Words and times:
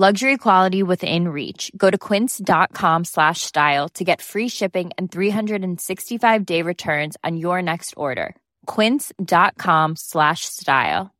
Luxury 0.00 0.36
quality 0.36 0.84
within 0.84 1.26
reach. 1.26 1.72
Go 1.76 1.90
to 1.90 1.98
quince.com 1.98 3.04
slash 3.04 3.40
style 3.40 3.88
to 3.94 4.04
get 4.04 4.22
free 4.22 4.48
shipping 4.48 4.90
and 4.96 5.10
365 5.10 6.46
day 6.46 6.62
returns 6.62 7.16
on 7.24 7.36
your 7.36 7.60
next 7.60 7.94
order. 7.96 8.36
Quince.com 8.66 9.96
slash 9.96 10.42
style. 10.44 11.10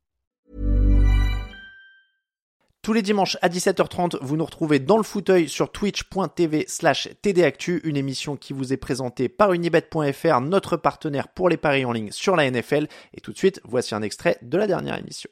Tous 2.81 2.93
les 2.93 3.01
dimanches 3.01 3.35
à 3.41 3.49
17h30, 3.49 4.17
vous 4.21 4.37
nous 4.37 4.45
retrouvez 4.45 4.79
dans 4.79 4.95
le 4.95 5.03
fauteuil 5.03 5.49
sur 5.49 5.73
twitch.tv 5.73 6.63
slash 6.69 7.09
tdactu, 7.21 7.81
une 7.83 7.97
émission 7.97 8.37
qui 8.37 8.53
vous 8.53 8.71
est 8.71 8.77
présentée 8.77 9.27
par 9.27 9.51
unibet.fr, 9.51 10.39
notre 10.39 10.77
partenaire 10.77 11.27
pour 11.27 11.49
les 11.49 11.57
paris 11.57 11.83
en 11.83 11.91
ligne 11.91 12.11
sur 12.11 12.37
la 12.37 12.49
NFL. 12.49 12.87
Et 13.13 13.19
tout 13.19 13.33
de 13.33 13.37
suite, 13.37 13.59
voici 13.65 13.93
un 13.93 14.01
extrait 14.01 14.37
de 14.41 14.57
la 14.57 14.67
dernière 14.67 14.97
émission. 14.97 15.29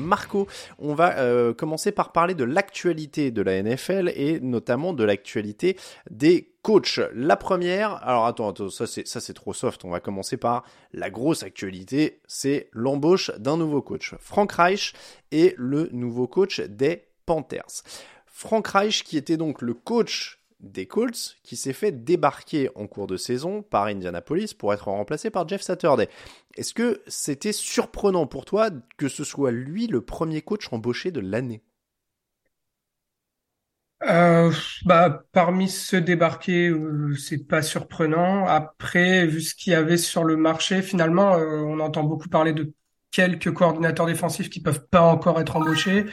Marco, 0.00 0.48
on 0.78 0.94
va 0.94 1.18
euh, 1.18 1.54
commencer 1.54 1.92
par 1.92 2.10
parler 2.10 2.34
de 2.34 2.42
l'actualité 2.42 3.30
de 3.30 3.42
la 3.42 3.62
NFL 3.62 4.12
et 4.16 4.40
notamment 4.40 4.92
de 4.92 5.04
l'actualité 5.04 5.76
des 6.10 6.52
coachs. 6.62 7.00
La 7.14 7.36
première, 7.36 7.94
alors 8.04 8.26
attends, 8.26 8.48
attends 8.48 8.70
ça 8.70 8.88
c'est 8.88 9.06
ça 9.06 9.20
c'est 9.20 9.34
trop 9.34 9.52
soft. 9.52 9.84
On 9.84 9.90
va 9.90 10.00
commencer 10.00 10.36
par 10.36 10.64
la 10.92 11.10
grosse 11.10 11.44
actualité, 11.44 12.20
c'est 12.26 12.70
l'embauche 12.72 13.30
d'un 13.38 13.56
nouveau 13.56 13.82
coach. 13.82 14.14
Frank 14.18 14.50
Reich 14.50 14.94
est 15.30 15.54
le 15.56 15.88
nouveau 15.92 16.26
coach 16.26 16.60
des 16.60 17.04
Panthers. 17.24 17.84
Frank 18.26 18.66
Reich 18.66 19.04
qui 19.04 19.16
était 19.16 19.36
donc 19.36 19.62
le 19.62 19.74
coach 19.74 20.37
des 20.60 20.86
Colts 20.86 21.36
qui 21.42 21.56
s'est 21.56 21.72
fait 21.72 21.92
débarquer 21.92 22.70
en 22.74 22.86
cours 22.86 23.06
de 23.06 23.16
saison 23.16 23.62
par 23.62 23.84
Indianapolis 23.84 24.54
pour 24.54 24.72
être 24.72 24.88
remplacé 24.88 25.30
par 25.30 25.46
Jeff 25.48 25.62
Saturday. 25.62 26.08
Est-ce 26.56 26.74
que 26.74 27.02
c'était 27.06 27.52
surprenant 27.52 28.26
pour 28.26 28.44
toi 28.44 28.70
que 28.96 29.08
ce 29.08 29.24
soit 29.24 29.52
lui 29.52 29.86
le 29.86 30.00
premier 30.00 30.42
coach 30.42 30.72
embauché 30.72 31.10
de 31.10 31.20
l'année? 31.20 31.62
Euh, 34.04 34.52
bah, 34.84 35.24
parmi 35.32 35.68
ceux 35.68 36.00
débarqués, 36.00 36.68
euh, 36.68 37.14
c'est 37.16 37.46
pas 37.46 37.62
surprenant. 37.62 38.46
Après, 38.46 39.26
vu 39.26 39.40
ce 39.40 39.54
qu'il 39.54 39.72
y 39.72 39.76
avait 39.76 39.96
sur 39.96 40.22
le 40.22 40.36
marché, 40.36 40.82
finalement, 40.82 41.34
euh, 41.36 41.62
on 41.62 41.80
entend 41.80 42.04
beaucoup 42.04 42.28
parler 42.28 42.52
de 42.52 42.72
quelques 43.10 43.52
coordinateurs 43.52 44.06
défensifs 44.06 44.50
qui 44.50 44.60
peuvent 44.62 44.86
pas 44.88 45.02
encore 45.02 45.40
être 45.40 45.56
embauchés. 45.56 46.04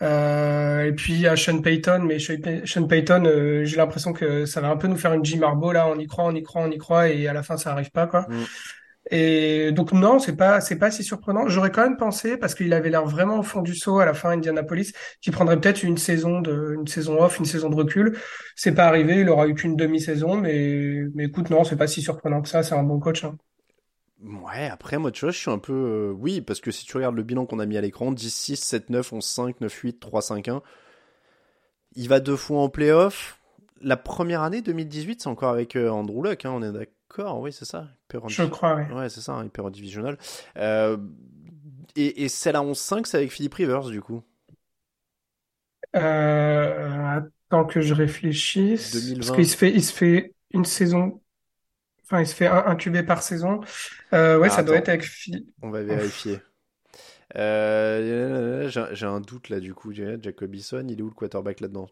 Euh, 0.00 0.84
et 0.84 0.92
puis 0.92 1.26
à 1.26 1.36
Sean 1.36 1.60
Payton, 1.60 2.04
mais 2.06 2.18
Sean 2.18 2.86
Payton, 2.86 3.24
euh, 3.26 3.64
j'ai 3.64 3.76
l'impression 3.76 4.12
que 4.12 4.46
ça 4.46 4.60
va 4.60 4.68
un 4.68 4.76
peu 4.76 4.86
nous 4.86 4.96
faire 4.96 5.12
une 5.12 5.24
Jim 5.24 5.42
Harbaugh 5.42 5.72
là. 5.72 5.88
On 5.88 5.98
y 5.98 6.06
croit, 6.06 6.24
on 6.24 6.34
y 6.34 6.42
croit, 6.42 6.62
on 6.62 6.70
y 6.70 6.78
croit, 6.78 7.08
et 7.08 7.26
à 7.26 7.32
la 7.32 7.42
fin 7.42 7.56
ça 7.56 7.72
arrive 7.72 7.90
pas 7.90 8.06
quoi. 8.06 8.26
Mm. 8.28 8.44
Et 9.10 9.72
donc 9.72 9.92
non, 9.92 10.18
c'est 10.18 10.36
pas 10.36 10.60
c'est 10.60 10.76
pas 10.76 10.90
si 10.90 11.02
surprenant. 11.02 11.48
J'aurais 11.48 11.70
quand 11.72 11.82
même 11.82 11.96
pensé 11.96 12.36
parce 12.36 12.54
qu'il 12.54 12.72
avait 12.74 12.90
l'air 12.90 13.06
vraiment 13.06 13.38
au 13.38 13.42
fond 13.42 13.62
du 13.62 13.74
saut 13.74 14.00
à 14.00 14.04
la 14.04 14.14
fin 14.14 14.30
Indianapolis, 14.30 14.92
qu'il 15.20 15.32
prendrait 15.32 15.58
peut-être 15.58 15.82
une 15.82 15.96
saison 15.96 16.40
de 16.40 16.74
une 16.78 16.86
saison 16.86 17.20
off, 17.22 17.38
une 17.38 17.46
saison 17.46 17.70
de 17.70 17.74
recul. 17.74 18.18
C'est 18.54 18.72
pas 18.72 18.86
arrivé, 18.86 19.20
il 19.20 19.28
aura 19.30 19.48
eu 19.48 19.54
qu'une 19.54 19.76
demi-saison, 19.76 20.36
mais 20.36 21.04
mais 21.14 21.24
écoute 21.24 21.50
non, 21.50 21.64
c'est 21.64 21.76
pas 21.76 21.86
si 21.86 22.02
surprenant 22.02 22.42
que 22.42 22.48
ça. 22.48 22.62
C'est 22.62 22.74
un 22.74 22.82
bon 22.82 23.00
coach. 23.00 23.24
Hein. 23.24 23.36
Ouais, 24.22 24.68
après, 24.68 24.98
moi, 24.98 25.12
tu 25.12 25.24
vois, 25.24 25.30
je 25.30 25.38
suis 25.38 25.50
un 25.50 25.58
peu. 25.58 25.72
Euh, 25.72 26.12
oui, 26.12 26.40
parce 26.40 26.60
que 26.60 26.70
si 26.72 26.84
tu 26.84 26.96
regardes 26.96 27.14
le 27.14 27.22
bilan 27.22 27.46
qu'on 27.46 27.60
a 27.60 27.66
mis 27.66 27.76
à 27.76 27.80
l'écran 27.80 28.10
10, 28.10 28.34
6, 28.34 28.56
7, 28.56 28.90
9, 28.90 29.12
11, 29.12 29.24
5, 29.24 29.60
9, 29.60 29.72
8, 29.72 30.00
3, 30.00 30.22
5, 30.22 30.48
1. 30.48 30.62
Il 31.94 32.08
va 32.08 32.20
deux 32.20 32.36
fois 32.36 32.60
en 32.60 32.68
playoff. 32.68 33.40
La 33.80 33.96
première 33.96 34.42
année, 34.42 34.60
2018, 34.60 35.22
c'est 35.22 35.28
encore 35.28 35.50
avec 35.50 35.76
euh, 35.76 35.88
Andrew 35.88 36.22
Luck, 36.22 36.44
hein, 36.44 36.50
on 36.52 36.62
est 36.62 36.72
d'accord, 36.72 37.40
oui, 37.40 37.52
c'est 37.52 37.64
ça 37.64 37.86
Je 38.26 38.44
crois, 38.44 38.74
oui. 38.74 38.92
Ouais, 38.92 39.08
c'est 39.08 39.20
ça, 39.20 39.34
hein, 39.34 39.44
hyper 39.44 39.70
divisional. 39.70 40.18
Euh, 40.56 40.96
et, 41.94 42.24
et 42.24 42.28
celle 42.28 42.56
à 42.56 42.60
11-5, 42.62 43.06
c'est 43.06 43.16
avec 43.16 43.30
Philippe 43.30 43.54
Rivers, 43.54 43.84
du 43.84 44.00
coup. 44.00 44.22
Euh, 45.96 47.20
attends 47.48 47.64
que 47.64 47.80
je 47.80 47.94
réfléchisse. 47.94 48.92
2020. 48.92 49.16
Parce 49.18 49.30
qu'il 49.36 49.48
se 49.48 49.56
fait, 49.56 49.72
il 49.72 49.82
se 49.84 49.92
fait 49.92 50.34
une 50.50 50.64
saison 50.64 51.20
Enfin, 52.10 52.22
il 52.22 52.26
se 52.26 52.34
fait 52.34 52.46
incuber 52.46 53.02
par 53.02 53.22
saison. 53.22 53.60
Euh, 54.14 54.38
ouais, 54.38 54.48
ah, 54.48 54.50
ça 54.50 54.62
doit 54.62 54.76
être 54.76 54.88
avec. 54.88 55.04
On 55.62 55.70
va 55.70 55.82
vérifier. 55.82 56.38
Euh, 57.36 58.68
j'ai 58.92 59.06
un 59.06 59.20
doute 59.20 59.48
là 59.50 59.60
du 59.60 59.74
coup. 59.74 59.92
Jacobison, 59.92 60.86
il 60.88 60.98
est 60.98 61.02
où 61.02 61.08
le 61.08 61.14
quarterback 61.14 61.60
là-dedans? 61.60 61.88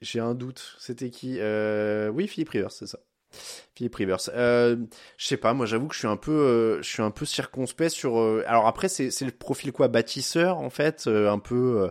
J'ai 0.00 0.20
un 0.20 0.34
doute. 0.34 0.76
C'était 0.78 1.10
qui? 1.10 1.36
Euh, 1.40 2.08
Oui, 2.08 2.26
Philippe 2.26 2.50
Rivers, 2.50 2.72
c'est 2.72 2.86
ça. 2.86 2.98
Philippe 3.74 3.96
Rivers. 3.96 4.18
je 4.26 4.76
sais 5.18 5.36
pas, 5.36 5.54
moi 5.54 5.66
j'avoue 5.66 5.88
que 5.88 5.94
je 5.94 5.98
suis 5.98 6.08
un 6.08 6.16
peu, 6.16 6.78
je 6.82 6.88
suis 6.88 7.02
un 7.02 7.10
peu 7.10 7.26
circonspect 7.26 7.90
sur. 7.92 8.16
alors 8.46 8.66
après, 8.66 8.88
c'est 8.88 9.10
le 9.22 9.30
profil 9.32 9.72
quoi, 9.72 9.88
bâtisseur 9.88 10.58
en 10.58 10.70
fait, 10.70 11.06
un 11.08 11.38
peu 11.40 11.82
euh, 11.82 11.88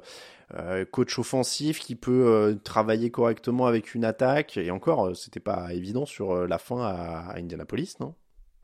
coach 0.91 1.17
offensif 1.19 1.79
qui 1.79 1.95
peut 1.95 2.25
euh, 2.27 2.55
travailler 2.55 3.11
correctement 3.11 3.65
avec 3.65 3.95
une 3.95 4.05
attaque. 4.05 4.57
Et 4.57 4.71
encore, 4.71 5.07
euh, 5.07 5.13
c'était 5.13 5.39
pas 5.39 5.73
évident 5.73 6.05
sur 6.05 6.47
la 6.47 6.57
fin 6.57 6.81
à, 6.81 7.33
Indianapolis, 7.37 7.95
non? 7.99 8.15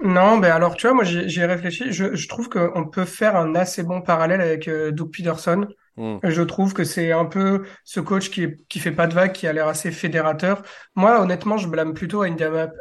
Non, 0.01 0.37
ben 0.37 0.51
alors 0.51 0.75
tu 0.75 0.87
vois, 0.87 0.95
moi 0.95 1.03
j'ai 1.03 1.45
réfléchi. 1.45 1.91
Je, 1.91 2.15
je 2.15 2.27
trouve 2.29 2.47
qu'on 2.47 2.87
peut 2.87 3.03
faire 3.03 3.35
un 3.35 3.53
assez 3.53 3.83
bon 3.83 4.01
parallèle 4.01 4.39
avec 4.39 4.69
Doug 4.69 5.11
Peterson. 5.11 5.67
Hmm. 5.99 6.17
Je 6.23 6.41
trouve 6.43 6.73
que 6.73 6.85
c'est 6.85 7.11
un 7.11 7.25
peu 7.25 7.65
ce 7.83 7.99
coach 7.99 8.29
qui, 8.29 8.55
qui 8.69 8.79
fait 8.79 8.93
pas 8.93 9.05
de 9.05 9.13
vague, 9.13 9.33
qui 9.33 9.47
a 9.47 9.51
l'air 9.51 9.67
assez 9.67 9.91
fédérateur. 9.91 10.61
Moi, 10.95 11.21
honnêtement, 11.21 11.57
je 11.57 11.67
blâme 11.67 11.93
plutôt 11.93 12.21
à, 12.21 12.27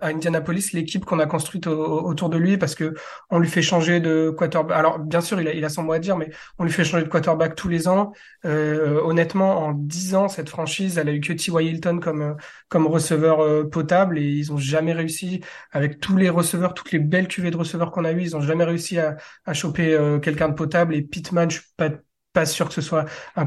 Indianapolis 0.03 0.73
l'équipe 0.73 1.05
qu'on 1.05 1.19
a 1.19 1.27
construite 1.27 1.67
autour 1.67 2.29
de 2.29 2.39
lui 2.39 2.59
parce 2.59 2.77
que 2.77 2.95
on 3.31 3.41
lui 3.41 3.49
fait 3.49 3.61
changer 3.61 3.99
de 3.99 4.31
quarterback. 4.31 4.79
Alors, 4.79 5.01
bien 5.01 5.21
sûr, 5.21 5.41
il 5.41 5.49
a, 5.49 5.53
il 5.53 5.65
a 5.65 5.69
son 5.69 5.83
mot 5.83 5.95
à 5.95 5.99
dire, 5.99 6.17
mais 6.17 6.31
on 6.61 6.65
lui 6.65 6.71
fait 6.71 6.85
changer 6.85 7.03
de 7.03 7.09
quarterback 7.09 7.57
tous 7.57 7.67
les 7.69 7.89
ans. 7.89 8.13
Euh, 8.45 9.01
honnêtement, 9.03 9.67
en 9.67 9.73
dix 9.73 10.15
ans, 10.15 10.29
cette 10.29 10.49
franchise, 10.49 10.97
elle 10.97 11.09
a 11.09 11.13
eu 11.13 11.21
que 11.21 11.33
T.Y. 11.33 11.67
Hilton 11.67 11.99
comme, 11.99 12.37
comme 12.69 12.87
receveur 12.87 13.41
euh, 13.41 13.65
potable 13.69 14.17
et 14.21 14.31
ils 14.31 14.53
ont 14.53 14.59
jamais 14.59 14.93
réussi 14.93 15.41
avec 15.73 15.99
tous 15.99 16.17
les 16.17 16.29
receveurs, 16.29 16.73
toutes 16.73 16.93
les 16.93 17.01
belles 17.01 17.27
cuvées 17.27 17.51
de 17.51 17.57
receveurs 17.57 17.91
qu'on 17.91 18.05
a 18.05 18.13
eues, 18.13 18.23
ils 18.23 18.37
ont 18.37 18.41
jamais 18.41 18.63
réussi 18.63 19.01
à, 19.01 19.17
à 19.45 19.55
choper 19.55 19.93
euh, 19.95 20.21
quelqu'un 20.21 20.49
de 20.49 20.55
potable 20.55 20.95
et 20.95 21.03
Pittman, 21.03 21.51
je 21.51 21.59
suis 21.59 21.69
pas 21.77 21.91
pas 22.33 22.47
sûr 22.47 22.69
que 22.69 22.75
ce 22.75 22.81
soit 22.83 23.05
un, 23.37 23.47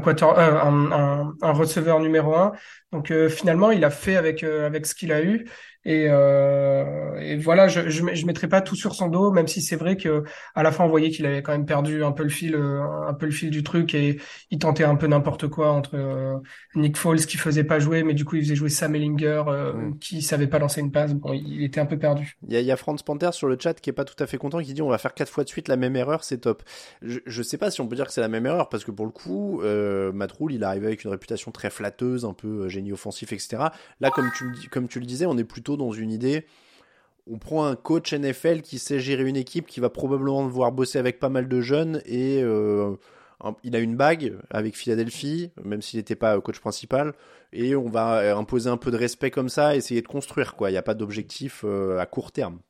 euh, 0.92 1.52
receveur 1.52 2.00
numéro 2.00 2.34
un. 2.36 2.52
Donc 2.92 3.10
euh, 3.10 3.28
finalement, 3.28 3.70
il 3.70 3.84
a 3.84 3.90
fait 3.90 4.16
avec 4.16 4.42
euh, 4.42 4.66
avec 4.66 4.86
ce 4.86 4.94
qu'il 4.94 5.12
a 5.12 5.22
eu. 5.22 5.46
Et, 5.84 6.06
euh, 6.08 7.16
et, 7.20 7.36
voilà, 7.36 7.66
je, 7.66 7.88
je, 7.88 8.04
je 8.14 8.26
mettrai 8.26 8.48
pas 8.48 8.60
tout 8.60 8.76
sur 8.76 8.94
son 8.94 9.08
dos, 9.08 9.32
même 9.32 9.48
si 9.48 9.60
c'est 9.60 9.74
vrai 9.74 9.96
que 9.96 10.22
à 10.54 10.62
la 10.62 10.70
fin 10.70 10.84
on 10.84 10.88
voyait 10.88 11.10
qu'il 11.10 11.26
avait 11.26 11.42
quand 11.42 11.50
même 11.50 11.66
perdu 11.66 12.04
un 12.04 12.12
peu 12.12 12.22
le 12.22 12.28
fil, 12.28 12.54
euh, 12.54 12.80
un 13.08 13.14
peu 13.14 13.26
le 13.26 13.32
fil 13.32 13.50
du 13.50 13.64
truc 13.64 13.92
et 13.94 14.20
il 14.50 14.58
tentait 14.60 14.84
un 14.84 14.94
peu 14.94 15.08
n'importe 15.08 15.48
quoi 15.48 15.72
entre 15.72 15.96
euh, 15.96 16.36
Nick 16.76 16.96
Foles 16.96 17.26
qui 17.26 17.36
faisait 17.36 17.64
pas 17.64 17.80
jouer, 17.80 18.04
mais 18.04 18.14
du 18.14 18.24
coup 18.24 18.36
il 18.36 18.44
faisait 18.44 18.54
jouer 18.54 18.68
Sam 18.68 18.94
Ellinger 18.94 19.42
euh, 19.48 19.72
mm. 19.72 19.98
qui 19.98 20.22
savait 20.22 20.46
pas 20.46 20.60
lancer 20.60 20.80
une 20.80 20.92
passe. 20.92 21.14
Bon, 21.14 21.32
il 21.32 21.64
était 21.64 21.80
un 21.80 21.86
peu 21.86 21.98
perdu. 21.98 22.38
Il 22.46 22.52
y 22.54 22.56
a, 22.56 22.60
il 22.60 22.66
y 22.66 22.72
a 22.72 22.76
Franz 22.76 23.02
Panther 23.04 23.30
sur 23.32 23.48
le 23.48 23.56
chat 23.58 23.74
qui 23.74 23.90
est 23.90 23.94
pas 23.94 24.04
tout 24.04 24.22
à 24.22 24.28
fait 24.28 24.38
content, 24.38 24.60
qui 24.60 24.74
dit 24.74 24.82
on 24.82 24.88
va 24.88 24.98
faire 24.98 25.14
quatre 25.14 25.32
fois 25.32 25.42
de 25.42 25.48
suite 25.48 25.66
la 25.66 25.76
même 25.76 25.96
erreur, 25.96 26.22
c'est 26.22 26.38
top. 26.38 26.62
Je, 27.02 27.18
je 27.26 27.42
sais 27.42 27.58
pas 27.58 27.72
si 27.72 27.80
on 27.80 27.88
peut 27.88 27.96
dire 27.96 28.06
que 28.06 28.12
c'est 28.12 28.20
la 28.20 28.28
même 28.28 28.46
erreur 28.46 28.68
parce 28.68 28.84
que 28.84 28.92
pour 28.92 29.04
le 29.06 29.12
coup, 29.12 29.60
euh, 29.62 30.12
Matt 30.12 30.30
Rule, 30.30 30.52
il 30.52 30.62
est 30.62 30.66
arrivé 30.66 30.86
avec 30.86 31.02
une 31.02 31.10
réputation 31.10 31.50
très 31.50 31.70
flatteuse, 31.70 32.24
un 32.24 32.34
peu 32.34 32.68
offensif, 32.90 33.32
etc. 33.32 33.64
Là, 34.00 34.10
comme 34.10 34.30
tu, 34.34 34.68
comme 34.70 34.88
tu 34.88 34.98
le 34.98 35.06
disais, 35.06 35.26
on 35.26 35.36
est 35.36 35.44
plutôt 35.44 35.76
dans 35.76 35.92
une 35.92 36.10
idée 36.10 36.46
on 37.26 37.38
prend 37.38 37.66
un 37.66 37.76
coach 37.76 38.12
NFL 38.12 38.62
qui 38.62 38.78
sait 38.78 38.98
gérer 38.98 39.24
une 39.24 39.36
équipe, 39.36 39.66
qui 39.66 39.80
va 39.80 39.90
probablement 39.90 40.44
devoir 40.44 40.72
bosser 40.72 40.98
avec 40.98 41.20
pas 41.20 41.28
mal 41.28 41.48
de 41.48 41.60
jeunes 41.60 42.02
et 42.04 42.40
euh, 42.42 42.96
il 43.62 43.76
a 43.76 43.78
une 43.78 43.96
bague 43.96 44.36
avec 44.50 44.76
Philadelphie, 44.76 45.50
même 45.64 45.82
s'il 45.82 45.98
n'était 45.98 46.16
pas 46.16 46.40
coach 46.40 46.60
principal, 46.60 47.12
et 47.52 47.74
on 47.76 47.88
va 47.88 48.36
imposer 48.36 48.70
un 48.70 48.76
peu 48.76 48.90
de 48.90 48.96
respect 48.96 49.30
comme 49.30 49.48
ça, 49.48 49.76
essayer 49.76 50.02
de 50.02 50.08
construire 50.08 50.54
quoi. 50.56 50.70
Il 50.70 50.72
n'y 50.72 50.78
a 50.78 50.82
pas 50.82 50.94
d'objectif 50.94 51.62
euh, 51.64 51.98
à 51.98 52.06
court 52.06 52.32
terme. 52.32 52.60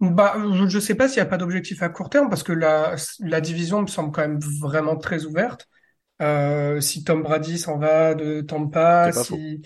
Bah, 0.00 0.34
je 0.36 0.76
ne 0.76 0.80
sais 0.80 0.96
pas 0.96 1.08
s'il 1.08 1.22
n'y 1.22 1.26
a 1.26 1.30
pas 1.30 1.36
d'objectif 1.36 1.82
à 1.82 1.88
court 1.88 2.10
terme 2.10 2.28
parce 2.28 2.42
que 2.42 2.52
la, 2.52 2.96
la 3.20 3.40
division 3.40 3.82
me 3.82 3.86
semble 3.86 4.12
quand 4.12 4.22
même 4.22 4.40
vraiment 4.40 4.96
très 4.96 5.24
ouverte. 5.24 5.68
Euh, 6.22 6.80
si 6.80 7.02
Tom 7.02 7.22
Brady 7.22 7.58
s'en 7.58 7.78
va 7.78 8.14
de 8.14 8.40
Tampa, 8.40 9.10
si 9.12 9.62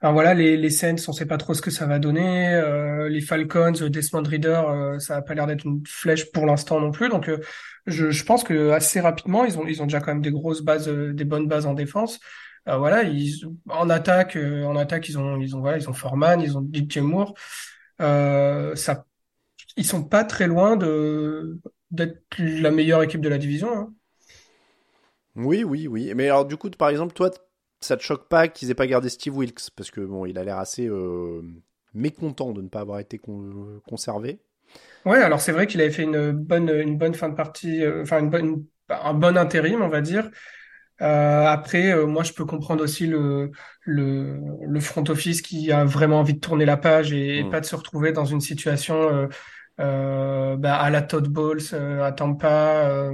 enfin, 0.00 0.12
voilà 0.12 0.32
les 0.32 0.56
les 0.56 0.70
Saints, 0.70 0.96
on 1.06 1.12
sait 1.12 1.26
pas 1.26 1.36
trop 1.36 1.52
ce 1.52 1.60
que 1.60 1.70
ça 1.70 1.86
va 1.86 1.98
donner. 1.98 2.48
Euh, 2.54 3.08
les 3.08 3.20
Falcons, 3.20 3.74
euh, 3.82 3.90
Desmond 3.90 4.22
Reader, 4.22 4.62
euh, 4.68 4.98
ça 4.98 5.16
a 5.16 5.22
pas 5.22 5.34
l'air 5.34 5.46
d'être 5.46 5.66
une 5.66 5.82
flèche 5.86 6.32
pour 6.32 6.46
l'instant 6.46 6.80
non 6.80 6.90
plus. 6.92 7.10
Donc 7.10 7.30
je, 7.86 8.10
je 8.10 8.24
pense 8.24 8.42
que 8.42 8.70
assez 8.70 9.00
rapidement, 9.00 9.44
ils 9.44 9.58
ont 9.58 9.66
ils 9.66 9.82
ont 9.82 9.86
déjà 9.86 10.00
quand 10.00 10.12
même 10.12 10.22
des 10.22 10.30
grosses 10.30 10.62
bases, 10.62 10.88
des 10.88 11.24
bonnes 11.24 11.46
bases 11.46 11.66
en 11.66 11.74
défense. 11.74 12.20
voilà, 12.66 13.02
ils 13.02 13.44
en 13.68 13.90
attaque, 13.90 14.36
en 14.36 14.76
attaque 14.76 15.08
ils 15.08 15.18
ont 15.18 15.38
ils 15.40 15.54
ont 15.56 15.60
voilà 15.60 15.76
ils 15.78 15.88
ont 15.90 15.92
Foreman, 15.92 16.40
ils 16.40 16.56
ont 16.56 16.66
DJ 16.72 16.98
Moore. 16.98 17.34
ça, 17.98 19.04
ils 19.76 19.84
sont 19.86 20.04
pas 20.04 20.24
très 20.24 20.46
loin 20.46 20.76
de 20.76 21.60
d'être 21.90 22.22
la 22.38 22.70
meilleure 22.70 23.02
équipe 23.02 23.20
de 23.20 23.28
la 23.28 23.38
division. 23.38 23.68
Hein. 23.76 23.94
Oui, 25.36 25.64
oui, 25.64 25.86
oui. 25.86 26.12
Mais 26.14 26.26
alors, 26.26 26.44
du 26.44 26.56
coup, 26.56 26.70
par 26.70 26.90
exemple, 26.90 27.14
toi, 27.14 27.30
ça 27.80 27.96
te 27.96 28.02
choque 28.02 28.28
pas 28.28 28.48
qu'ils 28.48 28.70
aient 28.70 28.74
pas 28.74 28.86
gardé 28.86 29.08
Steve 29.08 29.36
Wilkes? 29.36 29.70
Parce 29.76 29.90
que, 29.90 30.00
bon, 30.00 30.26
il 30.26 30.38
a 30.38 30.44
l'air 30.44 30.58
assez 30.58 30.86
euh, 30.88 31.42
mécontent 31.94 32.52
de 32.52 32.62
ne 32.62 32.68
pas 32.68 32.80
avoir 32.80 32.98
été 33.00 33.20
conservé. 33.86 34.40
Ouais, 35.04 35.18
alors 35.18 35.40
c'est 35.40 35.52
vrai 35.52 35.66
qu'il 35.66 35.80
avait 35.80 35.90
fait 35.90 36.04
une 36.04 36.30
bonne, 36.30 36.70
une 36.70 36.96
bonne 36.96 37.14
fin 37.14 37.28
de 37.28 37.34
partie, 37.34 37.82
euh, 37.82 38.02
enfin, 38.02 38.20
une 38.20 38.30
bonne, 38.30 38.64
un 38.88 39.14
bon 39.14 39.36
intérim, 39.36 39.82
on 39.82 39.88
va 39.88 40.00
dire. 40.00 40.30
Euh, 41.00 41.46
après, 41.46 41.96
moi, 42.06 42.22
je 42.22 42.32
peux 42.32 42.44
comprendre 42.44 42.84
aussi 42.84 43.06
le, 43.06 43.50
le, 43.80 44.38
le, 44.64 44.80
front 44.80 45.02
office 45.08 45.42
qui 45.42 45.72
a 45.72 45.84
vraiment 45.84 46.20
envie 46.20 46.34
de 46.34 46.38
tourner 46.38 46.64
la 46.64 46.76
page 46.76 47.12
et, 47.12 47.42
hmm. 47.42 47.50
pas 47.50 47.60
de 47.60 47.66
se 47.66 47.74
retrouver 47.74 48.12
dans 48.12 48.24
une 48.24 48.40
situation 48.40 49.28
bah, 49.78 50.76
à 50.76 50.90
la 50.90 51.02
Todd 51.02 51.26
Bowles, 51.26 51.74
à 51.74 52.12
Tampa, 52.12 53.10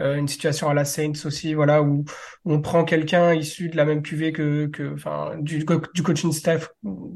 euh, 0.00 0.16
une 0.16 0.28
situation 0.28 0.68
à 0.68 0.74
la 0.74 0.84
Saints 0.84 1.24
aussi, 1.24 1.54
voilà, 1.54 1.82
où, 1.82 2.04
on 2.44 2.60
prend 2.60 2.84
quelqu'un 2.84 3.34
issu 3.34 3.68
de 3.68 3.76
la 3.76 3.84
même 3.84 4.02
cuvée 4.02 4.32
que, 4.32 4.66
que 4.66 4.94
enfin, 4.94 5.36
du, 5.40 5.64
coaching 5.64 6.32
staff 6.32 6.70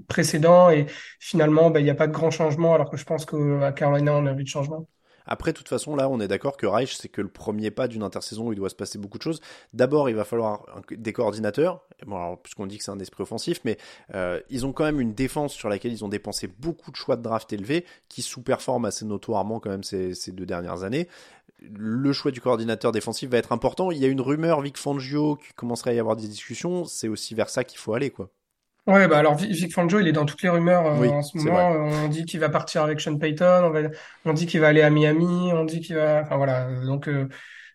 précédent 0.08 0.70
et 0.70 0.86
finalement, 1.18 1.70
bah, 1.70 1.80
il 1.80 1.84
n'y 1.84 1.90
a 1.90 1.94
pas 1.94 2.06
de 2.06 2.12
grand 2.12 2.30
changement, 2.30 2.74
alors 2.74 2.90
que 2.90 2.96
je 2.96 3.04
pense 3.04 3.26
qu'à 3.26 3.72
Carolina, 3.72 4.14
on 4.14 4.26
a 4.26 4.32
vu 4.32 4.44
de 4.44 4.48
changement. 4.48 4.86
Après, 5.26 5.52
de 5.52 5.56
toute 5.56 5.68
façon, 5.68 5.94
là, 5.94 6.08
on 6.08 6.18
est 6.18 6.26
d'accord 6.26 6.56
que 6.56 6.66
Reich, 6.66 6.96
c'est 6.96 7.08
que 7.08 7.20
le 7.20 7.28
premier 7.28 7.70
pas 7.70 7.86
d'une 7.86 8.02
intersaison 8.02 8.48
où 8.48 8.52
il 8.52 8.56
doit 8.56 8.68
se 8.68 8.74
passer 8.74 8.98
beaucoup 8.98 9.16
de 9.16 9.22
choses. 9.22 9.40
D'abord, 9.72 10.10
il 10.10 10.16
va 10.16 10.24
falloir 10.24 10.66
des 10.90 11.12
coordinateurs, 11.12 11.86
bon, 12.04 12.36
puisqu'on 12.36 12.66
dit 12.66 12.78
que 12.78 12.84
c'est 12.84 12.90
un 12.90 12.98
esprit 12.98 13.22
offensif, 13.22 13.60
mais 13.64 13.78
euh, 14.14 14.40
ils 14.50 14.66
ont 14.66 14.72
quand 14.72 14.84
même 14.84 15.00
une 15.00 15.14
défense 15.14 15.52
sur 15.54 15.68
laquelle 15.68 15.92
ils 15.92 16.04
ont 16.04 16.08
dépensé 16.08 16.48
beaucoup 16.48 16.90
de 16.90 16.96
choix 16.96 17.16
de 17.16 17.22
draft 17.22 17.52
élevés, 17.52 17.84
qui 18.08 18.22
sous-performe 18.22 18.86
assez 18.86 19.04
notoirement 19.04 19.60
quand 19.60 19.70
même 19.70 19.84
ces, 19.84 20.14
ces 20.14 20.32
deux 20.32 20.46
dernières 20.46 20.82
années 20.82 21.08
le 21.62 22.12
choix 22.12 22.30
du 22.30 22.40
coordinateur 22.40 22.92
défensif 22.92 23.30
va 23.30 23.38
être 23.38 23.52
important. 23.52 23.90
Il 23.90 23.98
y 23.98 24.04
a 24.04 24.08
une 24.08 24.20
rumeur 24.20 24.60
Vic 24.60 24.78
Fangio 24.78 25.36
qui 25.36 25.52
commencerait 25.54 25.90
à 25.90 25.94
y 25.94 25.98
avoir 25.98 26.16
des 26.16 26.28
discussions. 26.28 26.84
C'est 26.84 27.08
aussi 27.08 27.34
vers 27.34 27.48
ça 27.48 27.64
qu'il 27.64 27.78
faut 27.78 27.94
aller, 27.94 28.10
quoi. 28.10 28.30
Ouais, 28.86 29.06
bah 29.06 29.18
alors 29.18 29.36
Vic 29.36 29.72
Fangio, 29.72 30.00
il 30.00 30.08
est 30.08 30.12
dans 30.12 30.24
toutes 30.24 30.42
les 30.42 30.48
rumeurs 30.48 30.86
euh, 30.86 31.08
en 31.08 31.22
ce 31.22 31.36
moment. 31.36 31.70
On 31.70 32.08
dit 32.08 32.24
qu'il 32.24 32.40
va 32.40 32.48
partir 32.48 32.82
avec 32.82 33.00
Sean 33.00 33.18
Payton, 33.18 33.72
on, 34.24 34.32
dit 34.32 34.46
qu'il 34.46 34.60
va 34.60 34.68
aller 34.68 34.82
à 34.82 34.90
Miami, 34.90 35.52
on 35.52 35.64
dit 35.64 35.80
qu'il 35.80 35.96
va, 35.96 36.22
enfin 36.22 36.36
voilà. 36.36 36.68
Donc 36.86 37.06
euh, 37.06 37.28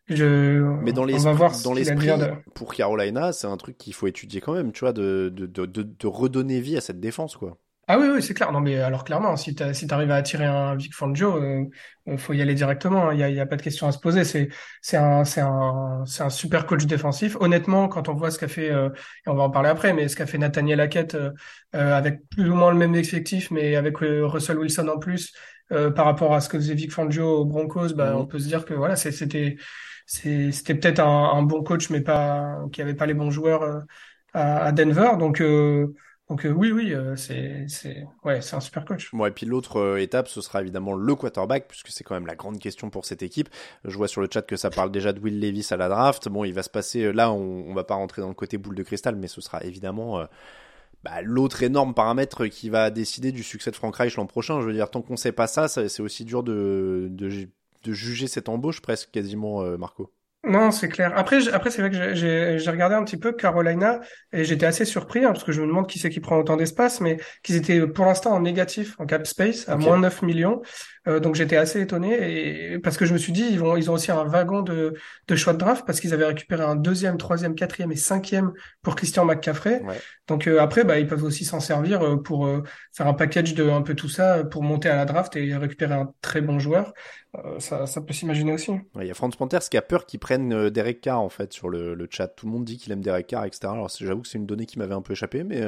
je, 0.07 0.61
mais 0.81 0.93
dans 0.93 1.05
l'esprit, 1.05 2.09
pour 2.53 2.73
Carolina, 2.73 3.33
c'est 3.33 3.47
un 3.47 3.57
truc 3.57 3.77
qu'il 3.77 3.93
faut 3.93 4.07
étudier 4.07 4.41
quand 4.41 4.53
même, 4.53 4.71
tu 4.71 4.81
vois, 4.81 4.93
de, 4.93 5.31
de, 5.35 5.45
de, 5.47 5.65
de 5.65 6.07
redonner 6.07 6.59
vie 6.59 6.77
à 6.77 6.81
cette 6.81 6.99
défense, 6.99 7.37
quoi. 7.37 7.57
Ah 7.87 7.99
oui, 7.99 8.07
oui, 8.11 8.23
c'est 8.23 8.33
clair. 8.33 8.51
Non, 8.51 8.61
mais 8.61 8.79
alors 8.79 9.03
clairement, 9.03 9.35
si 9.37 9.53
tu 9.53 9.63
si 9.75 9.85
arrives 9.91 10.09
à 10.09 10.15
attirer 10.15 10.45
un 10.45 10.75
Vic 10.75 10.95
Fangio, 10.95 11.37
euh, 11.37 11.65
euh, 12.07 12.17
faut 12.17 12.33
y 12.33 12.41
aller 12.41 12.55
directement. 12.55 13.11
Il 13.11 13.19
y 13.19 13.39
a, 13.39 13.41
a 13.41 13.45
pas 13.45 13.57
de 13.57 13.61
question 13.61 13.87
à 13.87 13.91
se 13.91 13.99
poser. 13.99 14.23
C'est 14.23 14.49
c'est 14.81 14.97
un 14.97 15.23
c'est 15.23 15.41
un 15.41 16.03
c'est 16.05 16.23
un 16.23 16.31
super 16.31 16.65
coach 16.65 16.85
défensif. 16.85 17.37
Honnêtement, 17.39 17.87
quand 17.87 18.09
on 18.09 18.13
voit 18.13 18.31
ce 18.31 18.39
qu'a 18.39 18.47
fait, 18.47 18.71
euh, 18.71 18.89
et 19.25 19.29
on 19.29 19.35
va 19.35 19.43
en 19.43 19.49
parler 19.51 19.69
après, 19.69 19.93
mais 19.93 20.07
ce 20.07 20.15
qu'a 20.15 20.25
fait 20.25 20.39
Nathaniel 20.39 20.79
Hackett 20.81 21.15
euh, 21.15 21.31
avec 21.73 22.27
plus 22.29 22.49
ou 22.49 22.55
moins 22.55 22.71
le 22.71 22.77
même 22.77 22.95
effectif, 22.95 23.51
mais 23.51 23.75
avec 23.75 23.97
Russell 23.99 24.57
Wilson 24.57 24.87
en 24.87 24.97
plus, 24.99 25.33
par 25.69 26.05
rapport 26.05 26.33
à 26.33 26.41
ce 26.41 26.49
que 26.49 26.57
faisait 26.57 26.73
Vic 26.75 26.91
Fangio 26.91 27.41
aux 27.41 27.45
Broncos, 27.45 27.93
bah, 27.95 28.11
mhm. 28.11 28.17
on 28.17 28.25
peut 28.25 28.39
se 28.39 28.47
dire 28.47 28.65
que 28.65 28.73
voilà, 28.73 28.95
c'était 28.95 29.57
c'était 30.07 30.75
peut-être 30.75 30.99
un, 30.99 31.33
un, 31.33 31.41
bon 31.43 31.63
coach, 31.63 31.89
mais 31.89 32.01
pas 32.01 32.59
qui 32.71 32.81
avait 32.81 32.93
pas 32.95 33.05
les 33.07 33.13
bons 33.15 33.31
joueurs 33.31 33.83
à, 34.33 34.65
à 34.65 34.71
Denver. 34.71 35.11
Donc 35.19 35.41
donc 36.29 36.43
euh, 36.45 36.49
oui, 36.49 36.71
oui, 36.71 36.91
euh, 36.91 37.15
c'est 37.15 37.67
ouais, 38.23 38.41
c'est 38.41 38.55
un 38.55 38.59
super 38.59 38.83
coach. 38.83 39.11
Bon, 39.13 39.27
et 39.27 39.31
puis 39.31 39.45
l'autre 39.45 39.77
euh, 39.77 40.01
étape, 40.01 40.27
ce 40.27 40.41
sera 40.41 40.61
évidemment 40.61 40.93
le 40.93 41.15
quarterback, 41.15 41.67
puisque 41.67 41.89
c'est 41.89 42.03
quand 42.03 42.15
même 42.15 42.25
la 42.25 42.35
grande 42.35 42.57
question 42.57 42.89
pour 42.89 43.05
cette 43.05 43.21
équipe. 43.21 43.47
Je 43.83 43.95
vois 43.95 44.07
sur 44.07 44.21
le 44.21 44.27
chat 44.31 44.41
que 44.41 44.55
ça 44.55 44.71
parle 44.71 44.91
déjà 44.91 45.13
de 45.13 45.19
Will 45.19 45.39
Levis 45.39 45.67
à 45.69 45.77
la 45.77 45.87
draft. 45.87 46.27
Bon, 46.27 46.43
il 46.43 46.53
va 46.53 46.63
se 46.63 46.69
passer 46.71 47.13
là, 47.13 47.31
on, 47.31 47.65
on 47.67 47.73
va 47.75 47.83
pas 47.83 47.93
rentrer 47.93 48.23
dans 48.23 48.27
le 48.29 48.33
côté 48.33 48.57
boule 48.57 48.75
de 48.75 48.81
cristal, 48.81 49.15
mais 49.15 49.27
ce 49.27 49.39
sera 49.39 49.63
évidemment 49.63 50.27
bah, 51.03 51.21
l'autre 51.21 51.61
énorme 51.61 51.93
paramètre 51.93 52.47
qui 52.47 52.69
va 52.69 52.89
décider 52.89 53.31
du 53.31 53.43
succès 53.43 53.69
de 53.69 53.75
Frank 53.75 53.95
Reich 53.95 54.15
l'an 54.15 54.25
prochain. 54.25 54.61
Je 54.61 54.65
veux 54.65 54.73
dire, 54.73 54.89
tant 54.89 55.03
qu'on 55.03 55.17
sait 55.17 55.31
pas 55.31 55.45
ça, 55.45 55.67
c'est 55.67 56.01
aussi 56.01 56.25
dur 56.25 56.41
de, 56.41 57.07
de, 57.11 57.29
de 57.83 57.93
juger 57.93 58.25
cette 58.25 58.49
embauche 58.49 58.81
presque 58.81 59.11
quasiment, 59.11 59.61
Marco. 59.77 60.11
Non, 60.47 60.69
c'est 60.71 60.89
clair. 60.89 61.11
Après, 61.15 61.47
après 61.49 61.71
c'est 61.71 61.81
vrai 61.81 61.89
que 61.89 62.13
j'ai 62.13 62.69
regardé 62.69 62.95
un 62.95 63.03
petit 63.03 63.17
peu 63.17 63.31
Carolina 63.31 63.99
et 64.31 64.43
j'étais 64.43 64.65
assez 64.65 64.85
surpris 64.85 65.25
hein, 65.25 65.31
parce 65.31 65.43
que 65.43 65.51
je 65.51 65.61
me 65.61 65.67
demande 65.67 65.87
qui 65.87 65.97
c'est 65.97 66.09
qui 66.09 66.19
prend 66.19 66.37
autant 66.37 66.55
d'espace, 66.55 67.01
mais 67.01 67.17
qu'ils 67.43 67.55
étaient 67.55 67.85
pour 67.87 68.05
l'instant 68.05 68.31
en 68.31 68.41
négatif 68.41 68.95
en 68.99 69.05
cap 69.05 69.25
space 69.25 69.67
à 69.67 69.75
moins 69.75 69.97
9 69.97 70.21
millions. 70.21 70.61
Euh, 71.07 71.19
donc 71.19 71.35
j'étais 71.35 71.55
assez 71.55 71.81
étonné 71.81 72.73
et 72.73 72.79
parce 72.79 72.97
que 72.97 73.05
je 73.05 73.13
me 73.13 73.17
suis 73.17 73.31
dit 73.31 73.45
ils 73.49 73.59
vont 73.59 73.77
ils 73.77 73.91
ont 73.91 73.93
aussi 73.93 74.11
un 74.11 74.23
wagon 74.25 74.61
de 74.61 74.93
de 75.27 75.35
choix 75.35 75.53
de 75.53 75.59
draft 75.59 75.85
parce 75.85 75.99
qu'ils 75.99 76.13
avaient 76.13 76.25
récupéré 76.25 76.63
un 76.63 76.75
deuxième, 76.75 77.17
troisième, 77.17 77.53
quatrième 77.53 77.91
et 77.91 77.95
cinquième 77.95 78.53
pour 78.81 78.95
Christian 78.95 79.25
McCaffrey. 79.25 79.83
Donc 80.27 80.47
euh, 80.47 80.59
après 80.59 80.83
bah 80.83 80.99
ils 80.99 81.07
peuvent 81.07 81.23
aussi 81.23 81.45
s'en 81.45 81.59
servir 81.59 82.01
euh, 82.01 82.17
pour 82.17 82.49
faire 82.91 83.07
un 83.07 83.13
package 83.13 83.53
de 83.53 83.69
un 83.69 83.81
peu 83.81 83.93
tout 83.93 84.09
ça 84.09 84.43
pour 84.43 84.63
monter 84.63 84.89
à 84.89 84.95
la 84.95 85.05
draft 85.05 85.35
et 85.35 85.55
récupérer 85.55 85.93
un 85.93 86.11
très 86.21 86.41
bon 86.41 86.57
joueur. 86.59 86.93
ça 87.59 87.85
ça 87.85 88.01
peut 88.01 88.13
s'imaginer 88.13 88.53
aussi. 88.53 88.71
Il 88.99 89.05
y 89.05 89.11
a 89.11 89.13
Franz 89.13 89.37
Panthers 89.37 89.69
qui 89.69 89.77
a 89.77 89.81
peur 89.83 90.05
qu'ils 90.07 90.19
prennent 90.19 90.69
Derek 90.69 91.01
Carr 91.01 91.21
en 91.21 91.29
fait 91.29 91.53
sur 91.53 91.69
le, 91.69 91.93
le 91.93 92.07
chat. 92.09 92.29
Tout 92.29 92.47
le 92.47 92.51
monde 92.51 92.65
dit 92.65 92.77
qu'il 92.77 92.91
aime 92.91 93.01
Derek 93.01 93.27
Carr 93.27 93.45
etc. 93.45 93.67
Alors 93.73 93.89
j'avoue 93.89 94.21
que 94.21 94.27
c'est 94.27 94.39
une 94.39 94.47
donnée 94.47 94.65
qui 94.65 94.79
m'avait 94.79 94.95
un 94.95 95.01
peu 95.03 95.13
échappé 95.13 95.43
mais 95.43 95.61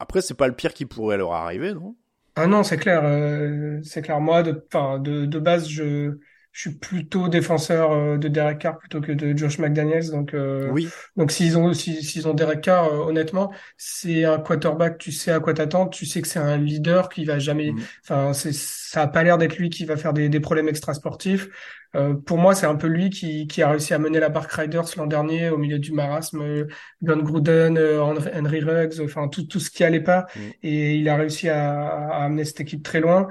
après 0.00 0.22
c'est 0.22 0.34
pas 0.34 0.48
le 0.48 0.54
pire 0.54 0.74
qui 0.74 0.86
pourrait 0.86 1.18
leur 1.18 1.32
arriver 1.32 1.72
non? 1.72 1.94
Ah 2.38 2.46
non, 2.46 2.62
c'est 2.62 2.76
clair, 2.78 3.02
euh, 3.04 3.80
c'est 3.82 4.02
clair. 4.02 4.20
Moi, 4.20 4.42
de, 4.42 4.64
enfin, 4.72 4.98
de, 4.98 5.26
de 5.26 5.38
base, 5.38 5.68
je, 5.68 6.18
je 6.52 6.70
suis 6.70 6.78
plutôt 6.78 7.28
défenseur 7.28 7.92
euh, 7.92 8.16
de 8.16 8.28
Derek 8.28 8.58
Carr 8.58 8.78
plutôt 8.78 9.00
que 9.00 9.12
de 9.12 9.36
Josh 9.36 9.58
McDaniels. 9.58 10.10
Donc, 10.10 10.34
euh, 10.34 10.68
oui. 10.70 10.88
donc 11.16 11.30
s'ils 11.30 11.56
ont, 11.56 11.72
s'ils 11.72 12.26
ont 12.26 12.34
Derek 12.34 12.62
Carr, 12.62 12.92
honnêtement, 13.06 13.52
c'est 13.76 14.24
un 14.24 14.38
quarterback. 14.38 14.98
Tu 14.98 15.12
sais 15.12 15.30
à 15.30 15.40
quoi 15.40 15.54
t'attendre. 15.54 15.90
Tu 15.90 16.06
sais 16.06 16.20
que 16.20 16.28
c'est 16.28 16.38
un 16.38 16.56
leader 16.56 17.08
qui 17.08 17.24
va 17.24 17.38
jamais. 17.38 17.72
Mm. 17.72 17.80
Enfin, 18.02 18.32
c'est, 18.32 18.52
ça 18.54 19.02
a 19.02 19.06
pas 19.06 19.22
l'air 19.22 19.38
d'être 19.38 19.56
lui 19.56 19.70
qui 19.70 19.84
va 19.84 19.96
faire 19.96 20.12
des, 20.12 20.28
des 20.28 20.40
problèmes 20.40 20.68
extrasportifs. 20.68 21.48
Euh, 21.96 22.14
pour 22.14 22.38
moi, 22.38 22.54
c'est 22.54 22.66
un 22.66 22.74
peu 22.74 22.86
lui 22.86 23.10
qui, 23.10 23.46
qui 23.46 23.62
a 23.62 23.70
réussi 23.70 23.94
à 23.94 23.98
mener 23.98 24.20
la 24.20 24.28
Bark 24.28 24.50
Riders 24.52 24.84
l'an 24.96 25.06
dernier 25.06 25.48
au 25.50 25.58
milieu 25.58 25.78
du 25.78 25.92
marasme. 25.92 26.66
John 27.02 27.22
Gruden, 27.22 27.78
euh, 27.78 28.02
Henry 28.02 28.60
Ruggs, 28.60 29.00
enfin 29.02 29.28
tout, 29.28 29.44
tout 29.44 29.60
ce 29.60 29.70
qui 29.70 29.84
allait 29.84 30.02
pas. 30.02 30.26
Mm. 30.34 30.40
Et 30.62 30.94
il 30.96 31.08
a 31.08 31.16
réussi 31.16 31.48
à, 31.48 31.86
à, 31.88 32.24
amener 32.24 32.44
cette 32.44 32.60
équipe 32.60 32.82
très 32.82 33.00
loin. 33.00 33.28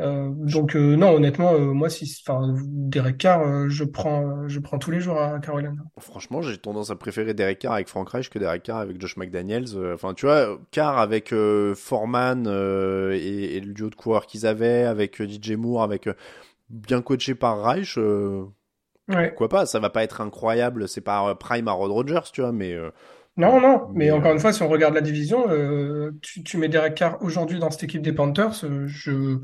Euh, 0.00 0.30
donc 0.32 0.74
euh, 0.74 0.96
non, 0.96 1.10
honnêtement, 1.10 1.58
moi, 1.58 1.90
si, 1.90 2.22
enfin, 2.26 2.54
Derek 2.64 3.18
Carr, 3.18 3.68
je 3.68 3.84
prends, 3.84 4.48
je 4.48 4.58
prends 4.58 4.78
tous 4.78 4.90
les 4.90 5.00
jours 5.00 5.20
à 5.20 5.38
Carolina. 5.38 5.72
Franchement, 5.98 6.42
j'ai 6.42 6.56
tendance 6.58 6.90
à 6.90 6.96
préférer 6.96 7.34
Derek 7.34 7.58
Carr 7.58 7.74
avec 7.74 7.88
Frank 7.88 8.08
Reich 8.08 8.30
que 8.30 8.38
Derek 8.38 8.62
Carr 8.62 8.78
avec 8.78 9.00
Josh 9.00 9.16
McDaniels. 9.16 9.68
Enfin, 9.94 10.14
tu 10.14 10.26
vois, 10.26 10.58
Carr 10.70 10.98
avec 10.98 11.34
Foreman 11.74 12.46
et, 12.46 13.56
et, 13.56 13.60
le 13.60 13.72
duo 13.72 13.90
de 13.90 13.94
coureurs 13.94 14.26
qu'ils 14.26 14.46
avaient, 14.46 14.84
avec 14.84 15.22
DJ 15.22 15.52
Moore, 15.52 15.82
avec 15.82 16.08
bien 16.72 17.02
coaché 17.02 17.34
par 17.34 17.62
Reich, 17.62 17.98
euh, 17.98 18.44
pourquoi 19.28 19.48
pas 19.48 19.66
Ça 19.66 19.78
va 19.78 19.90
pas 19.90 20.02
être 20.02 20.20
incroyable, 20.20 20.88
c'est 20.88 21.00
pas 21.00 21.28
euh, 21.28 21.34
prime 21.34 21.68
à 21.68 21.72
Rod 21.72 21.90
Rogers, 21.90 22.30
tu 22.32 22.40
vois, 22.40 22.52
mais. 22.52 22.72
Euh, 22.72 22.90
non, 23.36 23.60
non, 23.60 23.88
mais, 23.94 24.10
encore 24.10 24.32
une 24.32 24.38
fois, 24.38 24.52
si 24.52 24.62
on 24.62 24.68
regarde 24.68 24.94
la 24.94 25.00
division, 25.00 25.46
tu, 26.20 26.42
tu 26.42 26.58
mets 26.58 26.68
Derek 26.68 26.94
Carr 26.94 27.16
aujourd'hui 27.22 27.58
dans 27.58 27.70
cette 27.70 27.84
équipe 27.84 28.02
des 28.02 28.12
Panthers, 28.12 28.52
je 28.86 29.38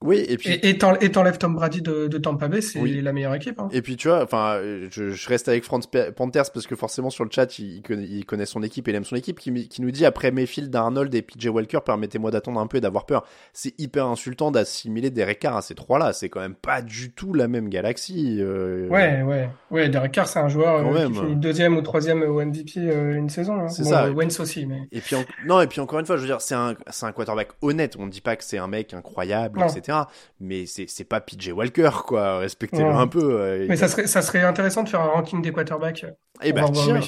Oui, 0.00 0.24
et 0.28 0.36
puis. 0.36 0.58
Et 0.62 0.78
t'enlèves 0.78 1.38
Tom 1.38 1.54
Brady 1.54 1.82
de, 1.82 2.06
de 2.06 2.18
Tampa 2.18 2.46
Bay, 2.46 2.60
c'est 2.60 2.80
la 2.80 3.12
meilleure 3.12 3.34
équipe. 3.34 3.58
Hein. 3.58 3.68
Et 3.72 3.82
puis 3.82 3.96
tu 3.96 4.08
vois, 4.08 4.22
enfin, 4.22 4.60
je, 4.90 5.10
je, 5.10 5.28
reste 5.28 5.48
avec 5.48 5.64
Franz 5.64 5.88
Panthers 6.14 6.52
parce 6.54 6.66
que 6.66 6.76
forcément 6.76 7.10
sur 7.10 7.24
le 7.24 7.30
chat, 7.32 7.58
il, 7.58 7.82
il, 7.88 8.24
connaît, 8.24 8.46
son 8.46 8.62
équipe 8.62 8.86
et 8.86 8.92
il 8.92 8.94
aime 8.94 9.04
son 9.04 9.16
équipe, 9.16 9.40
qui, 9.40 9.68
qui 9.68 9.82
nous 9.82 9.90
dit 9.90 10.06
après 10.06 10.30
Mayfield, 10.30 10.74
Arnold 10.74 11.12
et 11.14 11.22
PJ 11.22 11.46
Walker, 11.46 11.80
permettez-moi 11.84 12.30
d'attendre 12.30 12.60
un 12.60 12.68
peu 12.68 12.78
et 12.78 12.80
d'avoir 12.80 13.06
peur. 13.06 13.24
C'est 13.52 13.74
hyper 13.80 14.06
insultant 14.06 14.52
d'assimiler 14.52 15.10
Derek 15.10 15.40
Carr 15.40 15.56
à 15.56 15.62
ces 15.62 15.74
trois-là. 15.74 16.12
C'est 16.12 16.28
quand 16.28 16.40
même 16.40 16.54
pas 16.54 16.80
du 16.80 17.10
tout 17.10 17.34
la 17.34 17.48
même 17.48 17.68
galaxie. 17.68 18.38
Euh... 18.40 18.88
Ouais, 18.88 19.22
ouais, 19.22 19.50
ouais. 19.72 19.88
Derek 19.88 20.12
Carr, 20.12 20.28
c'est 20.28 20.38
un 20.38 20.48
joueur 20.48 20.86
euh, 20.86 21.06
qui 21.08 21.14
finit 21.14 21.36
deuxième 21.36 21.76
ou 21.76 21.82
troisième 21.82 22.22
au 22.22 22.44
MVP 22.44 22.72
euh, 22.76 23.16
une 23.16 23.30
saison. 23.30 23.60
Hein. 23.60 23.68
C'est 23.68 23.84
ça. 23.84 24.10
Wentz 24.10 24.38
aussi, 24.38 24.64
mais. 24.64 24.88
Et 24.92 25.00
puis 25.00 25.16
non, 25.46 25.60
et 25.60 25.66
puis 25.66 25.80
encore 25.80 25.98
une 25.98 26.06
fois, 26.06 26.16
je 26.16 26.22
veux 26.22 26.28
dire, 26.28 26.40
c'est 26.40 26.54
un, 26.54 26.74
c'est 26.90 27.06
un 27.06 27.12
quarterback 27.12 27.48
honnête. 27.62 27.96
On 27.98 28.06
ne 28.06 28.10
dit 28.10 28.20
pas 28.20 28.36
que 28.36 28.44
c'est 28.44 28.58
un 28.58 28.68
mec 28.68 28.94
incroyable, 28.94 29.60
etc. 29.60 29.87
Mais 30.40 30.64
c'est 30.66 31.04
pas 31.04 31.20
PJ 31.20 31.50
Walker, 31.52 31.90
quoi. 32.06 32.38
Respectez-le 32.38 32.88
un 32.88 33.06
peu. 33.06 33.40
Euh, 33.40 33.66
Mais 33.68 33.76
ça 33.76 33.88
serait, 33.88 34.06
ça 34.06 34.22
serait 34.22 34.42
intéressant 34.42 34.82
de 34.82 34.88
faire 34.88 35.00
un 35.00 35.08
ranking 35.08 35.42
des 35.42 35.52
quarterbacks. 35.52 36.06
Eh 36.42 36.52
ben, 36.52 36.70
tiens. 36.72 37.00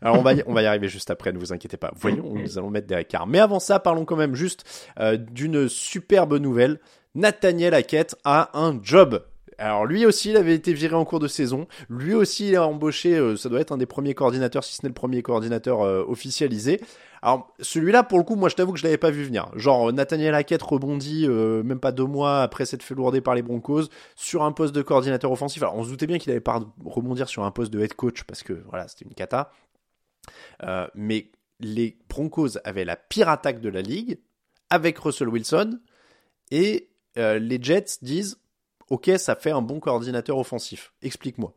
Alors, 0.00 0.18
on 0.18 0.22
va, 0.22 0.34
y, 0.34 0.42
on 0.46 0.54
va 0.54 0.62
y 0.62 0.66
arriver 0.66 0.88
juste 0.88 1.10
après, 1.10 1.32
ne 1.32 1.38
vous 1.38 1.52
inquiétez 1.52 1.76
pas. 1.76 1.90
Voyons, 1.96 2.34
nous 2.34 2.58
allons 2.58 2.70
mettre 2.70 2.86
des 2.86 2.96
écarts. 2.96 3.26
Mais 3.26 3.40
avant 3.40 3.60
ça, 3.60 3.78
parlons 3.80 4.04
quand 4.04 4.16
même 4.16 4.34
juste 4.34 4.64
euh, 4.98 5.16
d'une 5.16 5.68
superbe 5.68 6.34
nouvelle. 6.34 6.80
Nathaniel 7.14 7.74
Hackett 7.74 8.14
a 8.24 8.50
un 8.58 8.78
job. 8.82 9.24
Alors 9.58 9.86
lui 9.86 10.06
aussi, 10.06 10.30
il 10.30 10.36
avait 10.36 10.54
été 10.54 10.72
viré 10.72 10.94
en 10.94 11.04
cours 11.04 11.20
de 11.20 11.28
saison. 11.28 11.66
Lui 11.90 12.14
aussi, 12.14 12.48
il 12.48 12.56
a 12.56 12.66
embauché, 12.66 13.16
euh, 13.16 13.36
ça 13.36 13.48
doit 13.48 13.60
être 13.60 13.72
un 13.72 13.76
des 13.76 13.86
premiers 13.86 14.14
coordinateurs, 14.14 14.64
si 14.64 14.74
ce 14.74 14.82
n'est 14.82 14.88
le 14.88 14.94
premier 14.94 15.22
coordinateur 15.22 15.80
officialisé. 16.08 16.80
Alors 17.22 17.52
celui-là, 17.60 18.02
pour 18.02 18.18
le 18.18 18.24
coup, 18.24 18.36
moi 18.36 18.48
je 18.48 18.54
t'avoue 18.54 18.72
que 18.72 18.78
je 18.78 18.84
l'avais 18.84 18.98
pas 18.98 19.10
vu 19.10 19.24
venir. 19.24 19.50
Genre 19.54 19.92
Nathaniel 19.92 20.34
Hackett 20.34 20.62
rebondit 20.62 21.26
euh, 21.26 21.62
même 21.62 21.80
pas 21.80 21.92
deux 21.92 22.04
mois 22.04 22.42
après 22.42 22.66
s'être 22.66 22.82
fait 22.82 22.94
lourder 22.94 23.20
par 23.20 23.34
les 23.34 23.42
Broncos 23.42 23.84
sur 24.14 24.42
un 24.44 24.52
poste 24.52 24.74
de 24.74 24.82
coordinateur 24.82 25.30
offensif. 25.32 25.62
Alors 25.62 25.76
on 25.76 25.84
se 25.84 25.90
doutait 25.90 26.06
bien 26.06 26.18
qu'il 26.18 26.30
allait 26.30 26.40
pas 26.40 26.60
rebondir 26.84 27.28
sur 27.28 27.44
un 27.44 27.50
poste 27.50 27.72
de 27.72 27.80
head 27.80 27.94
coach 27.94 28.24
parce 28.24 28.42
que 28.42 28.62
voilà 28.68 28.88
c'était 28.88 29.04
une 29.04 29.14
cata. 29.14 29.50
Euh, 30.62 30.86
mais 30.94 31.30
les 31.60 31.98
Broncos 32.08 32.58
avaient 32.64 32.84
la 32.84 32.96
pire 32.96 33.28
attaque 33.28 33.60
de 33.60 33.68
la 33.68 33.82
ligue 33.82 34.18
avec 34.70 34.98
Russell 34.98 35.28
Wilson 35.28 35.80
et 36.50 36.90
euh, 37.16 37.38
les 37.38 37.60
Jets 37.60 37.98
disent 38.02 38.38
ok 38.90 39.10
ça 39.18 39.36
fait 39.36 39.50
un 39.50 39.62
bon 39.62 39.80
coordinateur 39.80 40.38
offensif. 40.38 40.92
Explique-moi. 41.02 41.54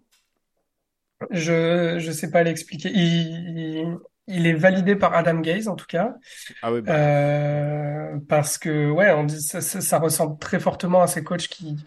Je 1.30 1.98
je 2.00 2.12
sais 2.12 2.32
pas 2.32 2.44
l'expliquer. 2.44 2.90
Il, 2.90 3.98
il 4.28 4.48
est 4.48 4.54
validé 4.54 4.96
par 4.96 5.14
Adam 5.14 5.40
Gaze 5.40 5.68
en 5.68 5.76
tout 5.76 5.86
cas. 5.86 6.16
Ah 6.62 6.72
oui, 6.72 6.82
bah. 6.82 6.94
euh, 6.94 8.18
parce 8.28 8.58
que 8.58 8.90
ouais, 8.90 9.12
on 9.12 9.24
dit, 9.26 9.42
ça, 9.42 9.62
ça, 9.62 10.00
ressemble 10.00 10.40
très 10.40 10.60
fortement 10.60 11.02
à 11.02 11.08
ces 11.08 11.24
coachs 11.24 11.48
qui 11.48 11.78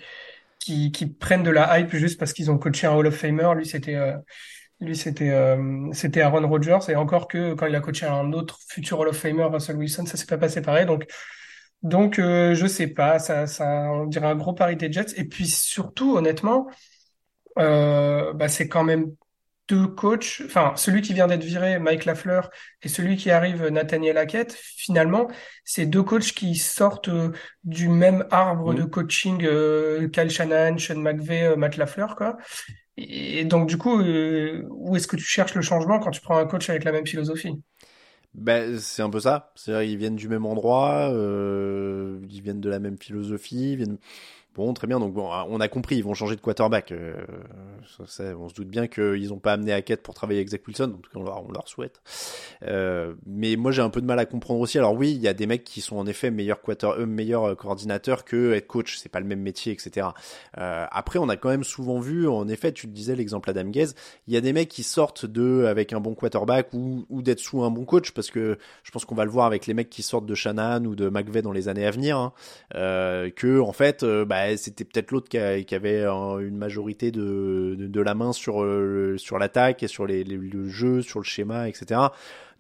qui, 0.59 0.93
qui 0.93 1.07
prennent 1.07 1.43
de 1.43 1.51
la 1.51 1.79
hype 1.79 1.95
juste 1.95 2.19
parce 2.19 2.33
qu'ils 2.33 2.51
ont 2.51 2.59
coaché 2.59 2.87
un 2.87 2.93
Hall 2.93 3.07
of 3.07 3.17
Famer. 3.17 3.55
Lui 3.57 3.67
c'était 3.67 3.95
euh, 3.97 4.17
lui 4.81 4.97
c'était 4.97 5.31
euh, 5.31 5.91
c'était 5.93 6.23
Aaron 6.23 6.47
Rodgers 6.49 6.79
et 6.89 6.97
encore 6.97 7.29
que 7.29 7.55
quand 7.55 7.67
il 7.67 7.75
a 7.75 7.81
coaché 7.81 8.07
un 8.07 8.33
autre 8.33 8.59
futur 8.69 9.01
Hall 9.01 9.09
of 9.09 9.17
Famer 9.17 9.45
Russell 9.45 9.77
Wilson, 9.77 10.07
ça 10.07 10.17
s'est 10.17 10.27
pas 10.27 10.39
passé 10.39 10.63
pareil. 10.63 10.87
Donc 10.87 11.07
donc 11.83 12.19
euh, 12.19 12.55
je 12.55 12.67
sais 12.67 12.89
pas, 12.89 13.19
ça 13.19 13.47
ça 13.47 13.91
on 13.93 14.07
dirait 14.07 14.27
un 14.27 14.37
gros 14.37 14.55
pari 14.55 14.77
des 14.77 14.93
Jets 14.93 15.15
et 15.17 15.25
puis 15.25 15.47
surtout 15.47 16.17
honnêtement. 16.17 16.69
Euh, 17.59 18.33
bah 18.33 18.49
c'est 18.49 18.69
quand 18.69 18.83
même 18.83 19.15
deux 19.69 19.87
coachs, 19.87 20.43
enfin 20.45 20.73
celui 20.77 21.01
qui 21.01 21.15
vient 21.15 21.27
d'être 21.27 21.45
viré, 21.45 21.79
Mike 21.79 22.05
Lafleur, 22.05 22.51
et 22.83 22.89
celui 22.89 23.17
qui 23.17 23.31
arrive, 23.31 23.67
Nathaniel 23.69 24.19
Hackett, 24.19 24.53
finalement, 24.53 25.29
c'est 25.65 25.87
deux 25.87 26.03
coachs 26.03 26.33
qui 26.33 26.55
sortent 26.57 27.09
euh, 27.09 27.33
du 27.65 27.89
même 27.89 28.27
arbre 28.31 28.73
mmh. 28.73 28.77
de 28.77 28.83
coaching, 28.85 29.45
euh, 29.45 30.09
Kyle 30.09 30.31
Shanahan, 30.31 30.77
Sean 30.79 30.97
McVay, 30.97 31.45
euh, 31.45 31.57
Matt 31.57 31.77
Lafleur, 31.77 32.17
quoi. 32.17 32.37
Et 32.97 33.45
donc 33.45 33.69
du 33.69 33.77
coup, 33.77 34.01
où 34.01 34.95
est-ce 34.95 35.09
que 35.09 35.17
tu 35.17 35.25
cherches 35.25 35.55
le 35.55 35.63
changement 35.63 35.99
quand 35.99 36.13
tu 36.13 36.21
prends 36.21 36.39
un 36.39 36.47
coach 36.47 36.71
avec 36.71 36.85
la 36.85 36.93
même 36.93 37.07
philosophie? 37.07 37.61
Ben, 38.35 38.79
c'est 38.79 39.03
un 39.03 39.11
peu 39.11 39.21
ça. 39.21 39.53
C'est-à-dire 39.55 39.91
ils 39.91 39.97
viennent 39.97 40.17
du 40.17 40.29
même 40.29 40.47
endroit, 40.47 41.09
ils 41.11 42.41
viennent 42.43 42.61
de 42.61 42.71
la 42.71 42.79
même 42.79 42.99
philosophie, 42.99 43.73
ils 43.73 43.77
viennent 43.77 43.99
Bon, 44.55 44.73
très 44.73 44.87
bien. 44.87 45.01
Donc 45.01 45.13
bon, 45.13 45.29
on 45.49 45.61
a 45.61 45.69
compris, 45.69 45.97
ils 45.97 46.05
vont 46.05 46.15
changer 46.15 46.37
de 46.37 46.41
quarterback. 46.41 46.93
Euh, 46.93 47.15
on 48.39 48.49
se 48.49 48.55
doute 48.55 48.69
bien 48.69 48.87
qu'ils 48.87 49.29
n'ont 49.29 49.41
pas 49.41 49.55
amené 49.55 49.73
Hackett 49.73 50.01
pour 50.01 50.15
travailler 50.15 50.39
avec 50.39 50.49
Zach 50.49 50.67
Wilson. 50.67 50.95
En 50.97 51.01
tout 51.01 51.11
cas, 51.11 51.19
on 51.19 51.25
leur, 51.25 51.45
on 51.45 51.51
leur 51.51 51.69
souhaite. 51.69 52.01
Euh, 52.63 53.15
mais 53.27 53.57
moi, 53.57 53.73
j'ai 53.73 53.83
un 53.83 53.91
peu 53.91 54.01
de 54.01 54.07
mal 54.07 54.19
à 54.21 54.27
comprendre 54.27 54.61
aussi. 54.61 54.79
Alors 54.79 54.95
oui, 54.95 55.11
il 55.11 55.21
y 55.21 55.27
a 55.27 55.35
des 55.35 55.49
mecs 55.49 55.65
qui 55.65 55.81
sont 55.81 55.97
en 55.97 56.07
effet 56.07 56.31
meilleurs 56.31 56.63
quarter, 56.63 56.87
euh, 56.99 57.07
meilleurs 57.07 57.57
coordinateurs 57.57 58.25
que 58.25 58.53
être 58.53 58.69
coach. 58.69 58.97
C'est 58.97 59.09
pas 59.09 59.19
le 59.19 59.27
même 59.27 59.41
métier, 59.41 59.73
etc. 59.73 60.09
Euh, 60.59 60.87
après, 60.89 61.19
on 61.19 61.29
a 61.29 61.37
quand 61.37 61.49
même 61.49 61.65
souvent 61.65 61.99
vu, 61.99 62.29
en 62.29 62.47
effet, 62.47 62.71
tu 62.71 62.87
le 62.87 62.93
disais, 62.93 63.17
l'exemple 63.17 63.51
Adam 63.51 63.65
Gaze, 63.65 63.97
il 64.29 64.35
y 64.35 64.37
a 64.37 64.41
des 64.41 64.53
mecs 64.53 64.69
qui 64.69 64.85
sortent 64.85 65.27
de 65.27 65.65
avec 65.65 65.93
un 65.93 66.01
bon 66.01 66.15
quarterback 66.15 66.73
ou, 66.75 67.07
ou 67.11 67.23
d'être 67.23 67.41
sous 67.41 67.65
un 67.65 67.71
bon 67.71 67.85
coach, 67.85 68.13
parce 68.13 68.31
que 68.31 68.57
je 68.85 68.91
pense 68.93 69.05
qu'on 69.05 69.17
va 69.17 69.25
le 69.25 69.31
voir 69.33 69.47
avec 69.47 69.67
les 69.67 69.75
mecs 69.75 69.91
qui 69.91 70.03
sortent 70.03 70.27
de 70.27 70.35
Shanahan 70.35 70.85
ou 70.85 70.95
de 70.95 71.09
McVeigh 71.09 71.43
dans 71.43 71.53
les 71.53 71.69
années 71.69 71.87
à 71.87 71.91
venir, 71.91 72.17
hein, 72.17 72.33
que 72.71 73.61
en 73.61 73.73
fait, 73.73 74.05
bah 74.05 74.44
c'était 74.57 74.85
peut-être 74.85 75.11
l'autre 75.11 75.29
qui, 75.29 75.39
avait 75.39 76.05
une 76.05 76.57
majorité 76.57 77.11
de, 77.11 77.77
de, 77.79 78.01
la 78.01 78.15
main 78.15 78.33
sur, 78.33 78.63
euh, 78.63 79.17
sur 79.19 79.39
l'attaque 79.39 79.83
et 79.83 79.89
sur 79.89 80.07
les, 80.07 80.25
le 80.25 80.69
jeu, 80.69 81.03
sur 81.03 81.21
le 81.21 81.25
schéma, 81.25 81.69
etc. 81.69 82.01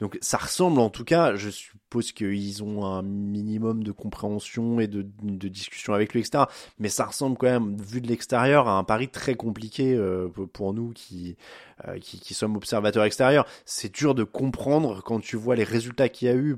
Donc 0.01 0.19
ça 0.21 0.39
ressemble 0.39 0.81
en 0.81 0.91
tout 0.91 1.05
cas, 1.05 1.37
je 1.37 1.51
suppose 1.51 2.13
qu'ils 2.13 2.63
ont 2.63 2.85
un 2.85 3.03
minimum 3.03 3.85
de 3.85 3.93
compréhension 3.93 4.81
et 4.81 4.89
de, 4.89 5.07
de, 5.23 5.49
discussion 5.49 5.95
avec 5.95 6.13
lui, 6.13 6.21
etc. 6.21 6.45
Mais 6.79 6.89
ça 6.89 7.05
ressemble 7.05 7.37
quand 7.37 7.47
même, 7.47 7.77
vu 7.77 8.01
de 8.01 8.09
l'extérieur, 8.09 8.69
à 8.69 8.77
un 8.77 8.85
pari 8.85 9.09
très 9.09 9.35
compliqué 9.35 9.95
euh, 9.95 10.29
pour 10.53 10.75
nous 10.75 10.93
qui, 10.93 11.37
euh, 11.87 11.99
qui, 11.99 12.19
qui 12.19 12.35
sommes 12.35 12.57
observateurs 12.57 13.05
extérieurs. 13.05 13.47
C'est 13.65 13.95
dur 13.95 14.15
de 14.15 14.25
comprendre 14.25 15.03
quand 15.03 15.21
tu 15.21 15.37
vois 15.37 15.57
les 15.57 15.65
résultats 15.65 16.09
qu'il 16.09 16.29
y 16.29 16.31
a 16.31 16.35
eu 16.35 16.57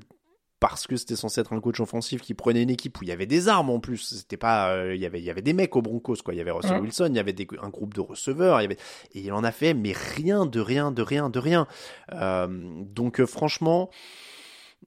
parce 0.60 0.86
que 0.86 0.96
c'était 0.96 1.16
censé 1.16 1.40
être 1.40 1.52
un 1.52 1.60
coach 1.60 1.80
offensif 1.80 2.22
qui 2.22 2.32
prenait 2.32 2.62
une 2.62 2.70
équipe 2.70 2.98
où 2.98 3.04
il 3.04 3.08
y 3.08 3.12
avait 3.12 3.26
des 3.26 3.48
armes 3.48 3.70
en 3.70 3.78
plus. 3.78 3.98
C'était 3.98 4.38
pas, 4.38 4.70
euh, 4.70 4.94
il 4.94 5.00
y 5.00 5.06
avait, 5.06 5.20
il 5.20 5.24
y 5.24 5.30
avait 5.30 5.42
des 5.42 5.52
mecs 5.52 5.76
au 5.76 5.82
Broncos 5.82 6.16
quoi. 6.24 6.32
Il 6.34 6.38
y 6.38 6.40
avait 6.40 6.50
Russell 6.50 6.80
Wilson, 6.80 7.08
il 7.10 7.16
y 7.16 7.20
avait 7.20 7.34
des, 7.34 7.46
un 7.62 7.68
groupe 7.68 7.94
de 7.94 8.00
receveurs, 8.00 8.60
il 8.60 8.64
y 8.64 8.66
avait, 8.66 8.78
et 9.12 9.20
il 9.20 9.32
en 9.32 9.44
a 9.44 9.52
fait, 9.52 9.74
mais 9.74 9.92
rien 9.92 10.46
de 10.46 10.60
rien, 10.60 10.92
de 10.92 11.02
rien, 11.02 11.28
de 11.28 11.38
rien. 11.38 11.66
Euh, 12.12 12.46
donc 12.48 13.20
euh, 13.20 13.26
franchement, 13.26 13.90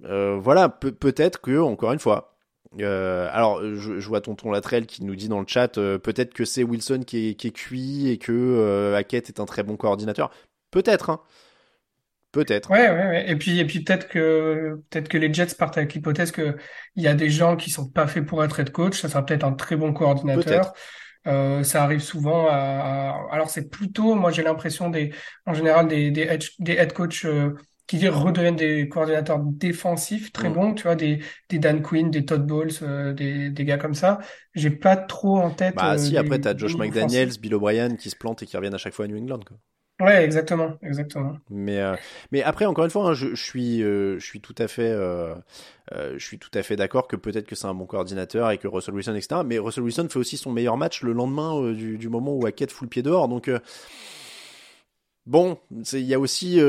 voilà, 0.02 0.70
peut-être 0.70 1.42
que 1.42 1.60
encore 1.60 1.94
une 1.94 2.00
fois. 2.00 2.38
alors, 2.80 3.62
je, 3.62 4.00
je, 4.00 4.08
vois 4.08 4.22
Tonton 4.22 4.52
Latrell 4.52 4.86
qui 4.88 5.04
nous 5.04 5.16
dit 5.16 5.28
dans 5.28 5.40
le 5.40 5.48
chat, 5.48 5.74
peut-être 5.76 6.34
que 6.34 6.46
c'est 6.46 6.64
Wilson 6.64 7.02
qui 7.06 7.30
est, 7.30 7.34
qui 7.36 7.48
est 7.48 7.52
cuit 7.52 8.10
et 8.10 8.18
que 8.18 8.94
Hackett 8.96 9.30
est 9.30 9.40
un 9.40 9.46
très 9.46 9.64
bon 9.64 9.78
coordinateur. 9.78 10.32
Peut-être, 10.72 11.10
hein. 11.10 11.22
Peut-être. 12.32 12.70
Ouais, 12.70 12.90
ouais, 12.90 13.08
ouais. 13.08 13.32
Et 13.32 13.36
puis, 13.36 13.60
et 13.60 13.66
puis 13.66 13.84
peut-être 13.84 14.08
que 14.08 14.82
peut-être 14.90 15.08
que 15.08 15.18
les 15.18 15.34
Jets 15.34 15.56
partent 15.58 15.78
avec 15.78 15.94
l'hypothèse 15.94 16.32
que 16.32 16.58
il 16.96 17.04
y 17.04 17.08
a 17.08 17.16
des 17.16 17.30
gens 17.30 17.56
qui 17.56 17.72
sont 17.72 17.90
pas 17.90 18.06
faits 18.06 18.26
pour 18.26 18.44
être 18.44 18.60
head 18.60 18.72
coach. 18.72 19.02
Ça 19.02 19.10
sera 19.10 19.26
peut-être 19.26 19.44
un 19.44 19.54
très 19.54 19.76
bon 19.76 19.94
coordinateur. 19.94 20.74
Euh, 21.28 21.64
ça 21.64 21.84
arrive 21.84 22.00
souvent 22.00 22.48
à, 22.50 23.28
alors 23.32 23.50
c'est 23.50 23.70
plutôt, 23.70 24.16
moi 24.16 24.32
j'ai 24.32 24.42
l'impression 24.42 24.90
des, 24.90 25.12
en 25.46 25.54
général 25.54 25.88
des 25.90 26.12
des 26.12 26.22
head, 26.22 26.42
des 26.60 26.74
head 26.74 26.94
coach 26.94 27.26
euh, 27.26 27.56
qui 27.88 28.08
redeviennent 28.08 28.56
des 28.56 28.88
coordinateurs 28.88 29.40
défensifs 29.40 30.32
très 30.32 30.50
mm. 30.50 30.54
bons, 30.54 30.74
tu 30.76 30.84
vois, 30.84 30.96
des, 30.96 31.20
des 31.50 31.60
Dan 31.60 31.82
Quinn, 31.82 32.10
des 32.10 32.24
Todd 32.24 32.46
Bowles, 32.46 32.70
euh, 32.84 33.14
des, 33.14 33.50
des 33.50 33.66
gars 33.66 33.78
comme 33.78 33.96
ça. 33.96 34.20
J'ai 34.56 34.70
pas 34.70 34.96
trop 34.96 35.40
en 35.40 35.50
tête. 35.50 35.76
Bah 35.76 35.98
si, 35.98 36.16
après 36.16 36.40
t'as 36.40 36.56
Josh 36.56 36.78
McDaniels, 36.78 37.32
Bill 37.42 37.56
O'Brien 37.56 37.96
qui 37.96 38.10
se 38.10 38.16
plantent 38.16 38.44
et 38.44 38.46
qui 38.46 38.56
reviennent 38.56 38.76
à 38.76 38.78
chaque 38.78 38.94
fois 38.94 39.06
à 39.06 39.08
New 39.08 39.18
England. 39.18 39.40
Quoi. 39.46 39.58
Ouais, 40.00 40.24
exactement, 40.24 40.78
exactement. 40.82 41.38
Mais 41.50 41.80
euh, 41.80 41.96
mais 42.32 42.42
après 42.42 42.66
encore 42.66 42.86
une 42.86 42.92
fois, 42.92 43.10
hein, 43.10 43.14
je, 43.14 43.36
suis 43.36 43.84
euh, 43.84 44.18
je 44.18 44.26
suis 44.26 44.40
tout 44.40 44.56
à 44.58 44.68
fait 44.68 44.90
euh 44.90 45.36
je 45.92 46.24
suis 46.24 46.38
tout 46.38 46.52
à 46.54 46.62
fait 46.62 46.76
d'accord 46.76 47.08
que 47.08 47.16
peut-être 47.16 47.48
que 47.48 47.56
c'est 47.56 47.66
un 47.66 47.74
bon 47.74 47.88
coordinateur 47.88 48.52
et 48.52 48.60
que 48.60 48.68
Russell 48.68 48.94
Wilson 48.94 49.16
etc. 49.16 49.42
Mais 49.44 49.58
Russell 49.58 49.84
Wilson 49.84 50.08
fait 50.10 50.20
aussi 50.20 50.38
son 50.38 50.52
meilleur 50.52 50.78
match 50.78 51.02
le 51.02 51.14
lendemain 51.14 51.72
du, 51.72 51.98
du 51.98 52.10
moment 52.10 52.36
où 52.36 52.46
Hackett 52.46 52.72
fout 52.72 52.86
le 52.86 52.90
pied 52.90 53.02
dehors, 53.02 53.28
donc. 53.28 53.50
Bon, 55.26 55.60
il 55.94 56.00
y 56.00 56.14
a 56.16 56.20
aussi 56.20 56.60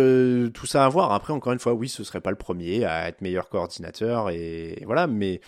tout 0.53 0.67
ça 0.67 0.85
à 0.85 0.89
voir. 0.89 1.13
Après, 1.13 1.33
encore 1.33 1.53
une 1.53 1.59
fois, 1.59 1.73
oui, 1.73 1.89
ce 1.89 2.05
serait 2.05 2.21
pas 2.21 2.31
le 2.31 2.37
premier 2.37 2.85
à 2.85 3.09
être 3.09 3.23
meilleur 3.23 3.49
coordinateur 3.49 4.29
et 4.29 4.83
voilà, 4.85 5.07
mais 5.07 5.41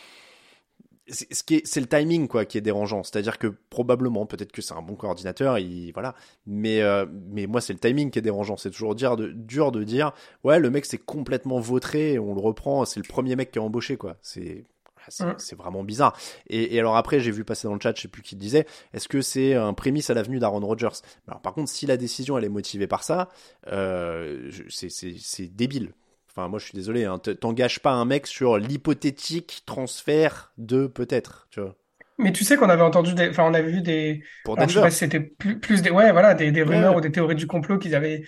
ce 1.12 1.42
qui 1.42 1.57
est, 1.57 1.66
c'est 1.66 1.81
le 1.81 1.87
timing 1.87 2.28
quoi 2.28 2.45
qui 2.45 2.59
est 2.59 2.62
dérangeant. 2.62 3.02
C'est-à-dire 3.02 3.38
que 3.38 3.49
probablement, 3.71 4.26
peut-être 4.26 4.52
que 4.52 4.62
c'est 4.62 4.75
un 4.75 4.83
bon 4.83 4.95
coordinateur, 4.95 5.59
il, 5.59 5.92
voilà. 5.92 6.14
Mais 6.47 6.81
euh, 6.83 7.07
mais 7.31 7.47
moi 7.47 7.61
c'est 7.61 7.73
le 7.73 7.78
timing 7.78 8.11
qui 8.11 8.19
est 8.19 8.23
dérangeant. 8.23 8.57
C'est 8.57 8.71
toujours 8.71 8.95
dire 8.95 9.16
de, 9.16 9.28
dur 9.28 9.73
de 9.73 9.85
dire 9.85 10.12
ouais 10.45 10.59
le 10.59 10.71
mec 10.71 10.87
c'est 10.87 10.99
complètement 10.99 11.61
vautré, 11.61 12.19
on 12.19 12.35
le 12.35 12.40
reprend, 12.40 12.85
c'est 12.85 13.00
le 13.00 13.09
premier 13.09 13.37
mec 13.37 13.50
qui 13.50 13.59
a 13.59 13.62
embauché 13.62 13.97
quoi. 13.97 14.16
C'est 14.23 14.64
c'est, 15.09 15.57
vraiment 15.57 15.83
bizarre. 15.83 16.16
Et, 16.47 16.76
et, 16.76 16.78
alors 16.78 16.97
après, 16.97 17.19
j'ai 17.19 17.33
vu 17.33 17.42
passer 17.45 17.66
dans 17.66 17.75
le 17.75 17.81
chat, 17.81 17.92
je 17.97 18.02
sais 18.02 18.09
plus 18.09 18.23
qui 18.23 18.37
le 18.37 18.40
disait, 18.40 18.66
est-ce 18.95 19.09
que 19.09 19.21
c'est 19.21 19.54
un 19.54 19.75
prémisse 19.75 20.11
à 20.11 20.14
l'avenue 20.14 20.38
d'Aaron 20.38 20.61
Rodgers? 20.61 21.02
Alors 21.26 21.40
par 21.40 21.54
contre, 21.54 21.71
si 21.71 21.87
la 21.87 21.97
décision 21.97 22.38
elle 22.38 22.45
est 22.45 22.49
motivée 22.49 22.87
par 22.87 23.02
ça, 23.02 23.28
euh, 23.69 24.50
c'est 24.69 25.57
débile. 25.57 25.92
Enfin, 26.34 26.48
moi, 26.48 26.58
je 26.58 26.64
suis 26.66 26.74
désolé, 26.76 27.04
hein, 27.04 27.18
t'engages 27.18 27.80
pas 27.80 27.92
un 27.92 28.04
mec 28.04 28.26
sur 28.26 28.58
l'hypothétique 28.58 29.62
transfert 29.66 30.52
de 30.58 30.86
peut-être, 30.86 31.46
tu 31.50 31.60
vois. 31.60 31.76
Mais 32.18 32.32
tu 32.32 32.44
sais 32.44 32.56
qu'on 32.56 32.68
avait 32.68 32.82
entendu 32.82 33.14
des, 33.14 33.30
enfin, 33.30 33.44
on 33.44 33.54
avait 33.54 33.70
vu 33.70 33.80
des, 33.80 34.22
Pour 34.44 34.56
je 34.60 34.66
sais 34.74 34.80
pas 34.80 34.90
si 34.90 34.98
c'était 34.98 35.20
plus, 35.20 35.58
plus 35.58 35.82
des, 35.82 35.90
ouais, 35.90 36.12
voilà, 36.12 36.34
des, 36.34 36.52
des 36.52 36.62
rumeurs 36.62 36.94
ou 36.96 37.00
des 37.00 37.10
théories 37.10 37.34
du 37.34 37.46
complot 37.46 37.78
qu'ils 37.78 37.94
avaient, 37.94 38.22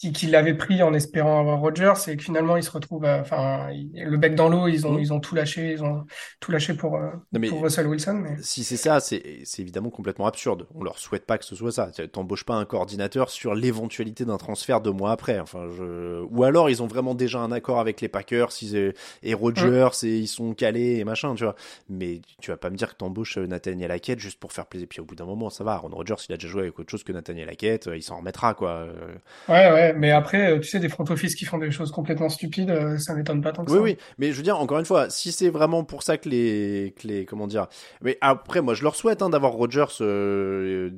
qui, 0.00 0.26
l'avait 0.26 0.54
pris 0.54 0.82
en 0.82 0.94
espérant 0.94 1.40
avoir 1.40 1.60
Rogers 1.60 2.08
et 2.08 2.16
que 2.16 2.22
finalement 2.22 2.56
il 2.56 2.62
se 2.62 2.70
retrouve 2.70 3.04
enfin 3.04 3.68
le 3.94 4.16
bec 4.16 4.34
dans 4.34 4.48
l'eau 4.48 4.66
ils 4.66 4.86
ont 4.86 4.94
mm. 4.94 5.00
ils 5.00 5.12
ont 5.12 5.20
tout 5.20 5.34
lâché 5.34 5.72
ils 5.72 5.84
ont 5.84 6.06
tout 6.40 6.52
lâché 6.52 6.72
pour, 6.74 6.96
euh, 6.96 7.10
pour 7.48 7.62
Russell 7.62 7.86
Wilson 7.86 8.22
mais... 8.22 8.36
si 8.40 8.64
c'est 8.64 8.76
ça 8.76 9.00
c'est 9.00 9.40
c'est 9.44 9.62
évidemment 9.62 9.90
complètement 9.90 10.26
absurde. 10.26 10.66
On 10.74 10.82
leur 10.82 10.98
souhaite 10.98 11.26
pas 11.26 11.38
que 11.38 11.44
ce 11.44 11.54
soit 11.54 11.72
ça. 11.72 11.90
T'embauches 12.12 12.44
pas 12.44 12.54
un 12.54 12.64
coordinateur 12.64 13.30
sur 13.30 13.54
l'éventualité 13.54 14.24
d'un 14.24 14.38
transfert 14.38 14.80
deux 14.80 14.92
mois 14.92 15.12
après. 15.12 15.38
Enfin 15.38 15.66
je... 15.76 16.22
ou 16.22 16.44
alors 16.44 16.70
ils 16.70 16.82
ont 16.82 16.86
vraiment 16.86 17.14
déjà 17.14 17.40
un 17.40 17.52
accord 17.52 17.80
avec 17.80 18.00
les 18.00 18.08
Packers 18.08 18.50
et 19.22 19.34
Rogers 19.34 19.90
mm. 20.02 20.06
et 20.06 20.18
ils 20.18 20.28
sont 20.28 20.54
calés 20.54 20.96
et 20.96 21.04
machin 21.04 21.34
tu 21.34 21.44
vois. 21.44 21.56
Mais 21.88 22.20
tu 22.40 22.50
vas 22.50 22.56
pas 22.56 22.70
me 22.70 22.76
dire 22.76 22.90
que 22.90 22.96
t'embauches 22.96 23.38
euh, 23.38 23.46
Nathaniel 23.46 23.90
Hackett 23.90 24.18
juste 24.18 24.38
pour 24.38 24.52
faire 24.52 24.66
plaisir. 24.66 24.88
Puis 24.88 25.00
au 25.00 25.04
bout 25.04 25.14
d'un 25.14 25.26
moment 25.26 25.50
ça 25.50 25.64
va. 25.64 25.72
Aaron 25.72 25.88
Rodgers 25.88 26.16
il 26.28 26.32
a 26.32 26.36
déjà 26.36 26.48
joué 26.48 26.62
avec 26.62 26.78
autre 26.78 26.90
chose 26.90 27.04
que 27.04 27.12
Nathaniel 27.12 27.48
Hackett 27.48 27.86
euh, 27.86 27.96
il 27.96 28.02
s'en 28.02 28.18
remettra 28.18 28.54
quoi. 28.54 28.86
Ouais 29.48 29.70
ouais 29.72 29.89
mais 29.96 30.10
après, 30.10 30.52
euh, 30.52 30.58
tu 30.58 30.68
sais, 30.68 30.78
des 30.78 30.88
front 30.88 31.04
office 31.08 31.34
qui 31.34 31.44
font 31.44 31.58
des 31.58 31.70
choses 31.70 31.90
complètement 31.90 32.28
stupides, 32.28 32.70
euh, 32.70 32.98
ça 32.98 33.14
m'étonne 33.14 33.40
pas 33.40 33.52
tant 33.52 33.64
que 33.64 33.70
oui, 33.70 33.76
ça. 33.76 33.82
Oui, 33.82 33.90
oui, 33.92 33.98
mais 34.18 34.32
je 34.32 34.36
veux 34.36 34.42
dire, 34.42 34.58
encore 34.58 34.78
une 34.78 34.84
fois, 34.84 35.10
si 35.10 35.32
c'est 35.32 35.50
vraiment 35.50 35.84
pour 35.84 36.02
ça 36.02 36.18
que 36.18 36.28
les, 36.28 36.94
que 36.98 37.06
les, 37.06 37.24
comment 37.24 37.46
dire, 37.46 37.66
mais 38.02 38.18
après, 38.20 38.60
moi, 38.60 38.74
je 38.74 38.82
leur 38.82 38.96
souhaite 38.96 39.22
hein, 39.22 39.30
d'avoir 39.30 39.52
Rogers, 39.52 39.86
euh, 40.00 40.90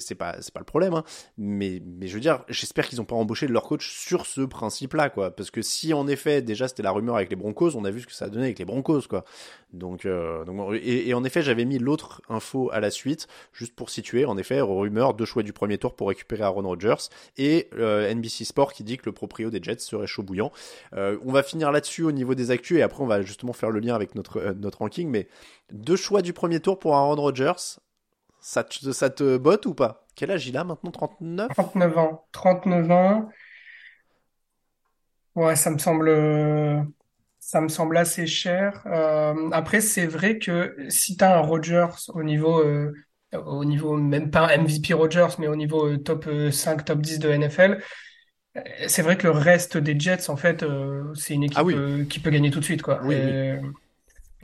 c'est 0.00 0.14
pas, 0.14 0.36
c'est 0.40 0.52
pas 0.52 0.60
le 0.60 0.66
problème, 0.66 0.94
hein, 0.94 1.04
mais, 1.36 1.82
mais 1.84 2.06
je 2.06 2.14
veux 2.14 2.20
dire, 2.20 2.44
j'espère 2.48 2.88
qu'ils 2.88 3.00
ont 3.00 3.04
pas 3.04 3.16
embauché 3.16 3.46
leur 3.46 3.62
coach 3.62 3.90
sur 3.90 4.26
ce 4.26 4.42
principe-là, 4.42 5.10
quoi, 5.10 5.34
parce 5.34 5.50
que 5.50 5.62
si 5.62 5.92
en 5.94 6.06
effet, 6.06 6.42
déjà, 6.42 6.68
c'était 6.68 6.82
la 6.82 6.90
rumeur 6.90 7.16
avec 7.16 7.30
les 7.30 7.36
Broncos, 7.36 7.76
on 7.76 7.84
a 7.84 7.90
vu 7.90 8.00
ce 8.00 8.06
que 8.06 8.14
ça 8.14 8.26
a 8.26 8.28
donné 8.28 8.46
avec 8.46 8.58
les 8.58 8.64
Broncos, 8.64 9.02
quoi. 9.08 9.24
Donc, 9.72 10.06
donc 10.46 10.74
et, 10.82 11.12
en 11.12 11.24
effet, 11.24 11.42
j'avais 11.42 11.64
mis 11.66 11.78
l'autre 11.78 12.22
info 12.28 12.70
à 12.72 12.80
la 12.80 12.90
suite, 12.90 13.28
juste 13.52 13.74
pour 13.74 13.90
situer. 13.90 14.24
En 14.24 14.38
effet, 14.38 14.60
rumeur, 14.60 15.12
deux 15.12 15.26
choix 15.26 15.42
du 15.42 15.52
premier 15.52 15.76
tour 15.76 15.94
pour 15.94 16.08
récupérer 16.08 16.42
Aaron 16.42 16.62
Rodgers 16.62 17.08
et 17.36 17.68
NBC 18.18 18.44
Sport 18.44 18.72
qui 18.72 18.84
dit 18.84 18.96
que 18.96 19.06
le 19.06 19.12
proprio 19.12 19.50
des 19.50 19.62
Jets 19.62 19.78
serait 19.78 20.06
chaud 20.06 20.22
bouillant. 20.22 20.52
Euh, 20.94 21.18
on 21.24 21.32
va 21.32 21.42
finir 21.42 21.72
là-dessus 21.72 22.02
au 22.02 22.12
niveau 22.12 22.34
des 22.34 22.50
actus 22.50 22.78
et 22.78 22.82
après 22.82 23.02
on 23.02 23.06
va 23.06 23.22
justement 23.22 23.52
faire 23.52 23.70
le 23.70 23.80
lien 23.80 23.94
avec 23.94 24.14
notre, 24.14 24.38
euh, 24.38 24.70
ranking. 24.78 25.08
Mais 25.08 25.28
deux 25.72 25.96
choix 25.96 26.22
du 26.22 26.32
premier 26.32 26.60
tour 26.60 26.78
pour 26.78 26.94
Aaron 26.96 27.16
Rodgers, 27.16 27.78
ça 28.40 28.64
te, 28.64 29.36
botte 29.36 29.66
ou 29.66 29.74
pas? 29.74 30.06
Quel 30.14 30.30
âge 30.30 30.46
il 30.46 30.56
a 30.56 30.64
maintenant? 30.64 30.90
39 30.90 31.48
39 31.54 31.98
ans. 31.98 32.26
39 32.32 32.90
ans. 32.90 33.28
Ouais, 35.34 35.54
ça 35.54 35.70
me 35.70 35.78
semble 37.68 37.96
assez 37.96 38.26
cher. 38.26 38.82
Euh, 38.86 39.50
après, 39.52 39.80
c'est 39.80 40.06
vrai 40.06 40.38
que 40.38 40.74
si 40.88 41.16
tu 41.16 41.24
as 41.24 41.38
un 41.38 41.40
Rodgers 41.40 41.94
au 42.08 42.22
niveau 42.22 42.62
au 43.32 43.64
niveau 43.64 43.96
même 43.96 44.30
pas 44.30 44.56
MVP 44.56 44.94
Rodgers, 44.94 45.28
mais 45.38 45.48
au 45.48 45.56
niveau 45.56 45.96
top 45.98 46.28
5, 46.50 46.84
top 46.84 47.00
10 47.00 47.18
de 47.18 47.30
NFL, 47.30 47.82
c'est 48.86 49.02
vrai 49.02 49.16
que 49.16 49.26
le 49.26 49.32
reste 49.32 49.76
des 49.76 49.98
Jets, 49.98 50.30
en 50.30 50.36
fait, 50.36 50.62
euh, 50.62 51.12
c'est 51.14 51.34
une 51.34 51.44
équipe 51.44 51.58
ah 51.58 51.64
euh, 51.68 52.04
qui 52.04 52.20
peut 52.20 52.30
gagner 52.30 52.50
tout 52.50 52.60
de 52.60 52.64
suite, 52.64 52.82
quoi. 52.82 53.00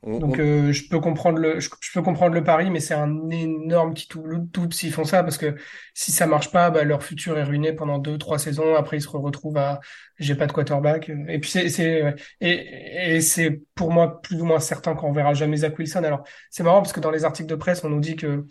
donc 0.02 0.38
euh, 0.38 0.72
je 0.72 0.88
peux 0.88 1.00
comprendre 1.00 1.38
le, 1.38 1.60
je, 1.60 1.70
peux 1.92 2.02
comprendre 2.02 2.34
le 2.34 2.44
pari, 2.44 2.70
mais 2.70 2.80
c'est 2.80 2.94
un 2.94 3.30
énorme 3.30 3.94
qui 3.94 4.08
doute 4.52 4.74
s'ils 4.74 4.92
font 4.92 5.04
ça, 5.04 5.22
parce 5.22 5.38
que 5.38 5.54
si 5.94 6.12
ça 6.12 6.26
marche 6.26 6.50
pas, 6.50 6.70
bah, 6.70 6.84
leur 6.84 7.02
futur 7.02 7.38
est 7.38 7.44
ruiné 7.44 7.72
pendant 7.72 7.98
deux, 7.98 8.18
trois 8.18 8.38
saisons. 8.38 8.74
Après, 8.74 8.98
ils 8.98 9.02
se 9.02 9.08
retrouvent 9.08 9.56
à, 9.56 9.80
j'ai 10.18 10.34
pas 10.34 10.46
de 10.46 10.52
quarterback. 10.52 11.10
Et 11.28 11.38
puis 11.38 11.50
c'est, 11.50 11.68
c'est, 11.68 12.14
et, 12.40 13.14
et 13.16 13.20
c'est 13.20 13.62
pour 13.74 13.90
moi 13.90 14.20
plus 14.20 14.40
ou 14.40 14.44
moins 14.44 14.60
certain 14.60 14.94
qu'on 14.94 15.12
verra 15.12 15.34
jamais 15.34 15.58
Zach 15.58 15.78
Wilson. 15.78 16.04
Alors 16.04 16.24
c'est 16.50 16.62
marrant 16.62 16.82
parce 16.82 16.92
que 16.92 17.00
dans 17.00 17.10
les 17.10 17.24
articles 17.24 17.48
de 17.48 17.56
presse, 17.56 17.82
on 17.84 17.88
nous 17.88 18.00
dit 18.00 18.16
que 18.16 18.44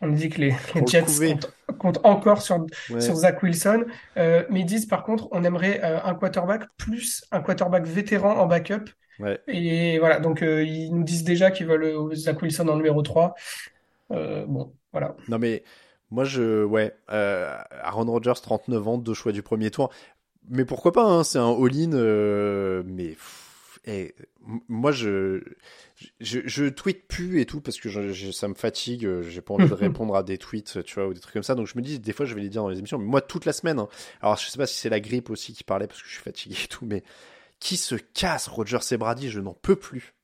on 0.00 0.08
dit 0.08 0.28
que 0.28 0.40
les, 0.40 0.54
Jets 0.86 1.38
comptent, 1.78 2.00
encore 2.04 2.42
sur, 2.42 2.66
sur 2.98 3.14
Zach 3.14 3.42
Wilson. 3.42 3.84
Euh, 4.16 4.44
mais 4.50 4.60
ils 4.60 4.66
disent 4.66 4.86
par 4.86 5.02
contre, 5.02 5.28
on 5.32 5.44
aimerait 5.44 5.80
euh, 5.84 5.98
un 6.02 6.14
quarterback 6.14 6.64
plus 6.76 7.24
un 7.32 7.40
quarterback 7.40 7.84
vétéran 7.86 8.36
en 8.36 8.46
backup. 8.46 8.90
Et 9.46 9.98
voilà, 9.98 10.18
donc 10.18 10.42
euh, 10.42 10.64
ils 10.64 10.94
nous 10.94 11.04
disent 11.04 11.24
déjà 11.24 11.50
qu'ils 11.50 11.66
veulent 11.66 12.14
Zach 12.14 12.40
Wilson 12.40 12.68
en 12.68 12.76
numéro 12.76 13.02
3. 13.02 13.34
bon, 14.08 14.72
voilà. 14.92 15.14
Non 15.28 15.38
mais 15.38 15.62
moi 16.10 16.24
je 16.24 16.64
ouais, 16.64 16.94
Aaron 17.08 18.06
Rodgers 18.06 18.40
39 18.42 18.88
ans, 18.88 18.98
deux 18.98 19.14
choix 19.14 19.32
du 19.32 19.42
premier 19.42 19.70
tour. 19.70 19.90
Mais 20.48 20.64
pourquoi 20.64 20.92
pas 20.92 21.04
hein, 21.04 21.22
c'est 21.22 21.38
un 21.38 21.52
all-in 21.52 22.82
mais 22.86 23.14
et 23.84 24.14
moi, 24.68 24.92
je, 24.92 25.42
je, 26.20 26.40
je 26.44 26.66
tweete 26.66 27.06
plus 27.08 27.40
et 27.40 27.46
tout 27.46 27.60
parce 27.60 27.80
que 27.80 28.12
ça 28.32 28.48
me 28.48 28.54
fatigue. 28.54 29.06
Euh, 29.06 29.22
j'ai 29.22 29.40
pas 29.40 29.54
envie 29.54 29.68
de 29.68 29.74
répondre 29.74 30.14
à 30.14 30.22
des 30.22 30.38
tweets, 30.38 30.84
tu 30.84 30.94
vois, 30.94 31.08
ou 31.08 31.14
des 31.14 31.20
trucs 31.20 31.32
comme 31.32 31.42
ça. 31.42 31.54
Donc 31.54 31.66
je 31.66 31.76
me 31.76 31.82
dis, 31.82 31.98
des 31.98 32.12
fois, 32.12 32.26
je 32.26 32.34
vais 32.34 32.42
les 32.42 32.50
dire 32.50 32.62
dans 32.62 32.68
les 32.68 32.78
émissions. 32.78 32.98
Mais 32.98 33.06
moi, 33.06 33.22
toute 33.22 33.46
la 33.46 33.52
semaine. 33.52 33.78
Hein. 33.78 33.88
alors, 34.20 34.36
je 34.36 34.48
sais 34.48 34.58
pas 34.58 34.66
si 34.66 34.76
c'est 34.76 34.90
la 34.90 35.00
grippe 35.00 35.30
aussi 35.30 35.54
qui 35.54 35.64
parlait 35.64 35.86
parce 35.86 36.02
que 36.02 36.08
je 36.08 36.12
suis 36.12 36.22
fatigué 36.22 36.56
et 36.64 36.68
tout, 36.68 36.84
mais 36.84 37.02
qui 37.58 37.76
se 37.76 37.94
casse, 37.94 38.48
Roger 38.48 38.80
Sebrady, 38.80 39.30
je 39.30 39.40
n'en 39.40 39.54
peux 39.54 39.76
plus. 39.76 40.14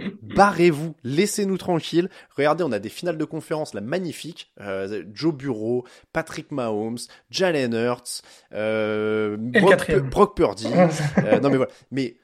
Barrez-vous, 0.22 0.94
laissez-nous 1.04 1.58
tranquilles. 1.58 2.08
Regardez, 2.36 2.64
on 2.64 2.72
a 2.72 2.78
des 2.78 2.88
finales 2.88 3.18
de 3.18 3.24
conférence 3.24 3.74
là 3.74 3.80
magnifiques. 3.80 4.52
Euh, 4.60 5.04
Joe 5.12 5.34
Bureau, 5.34 5.84
Patrick 6.12 6.50
Mahomes, 6.52 6.98
Jalen 7.30 7.74
Hurts, 7.74 8.22
euh, 8.52 9.36
Brock, 9.38 9.90
Brock, 10.10 10.36
Purdy. 10.36 10.68
euh, 11.18 11.40
non 11.40 11.50
mais 11.50 11.56
voilà. 11.56 11.72
Mais 11.90 12.16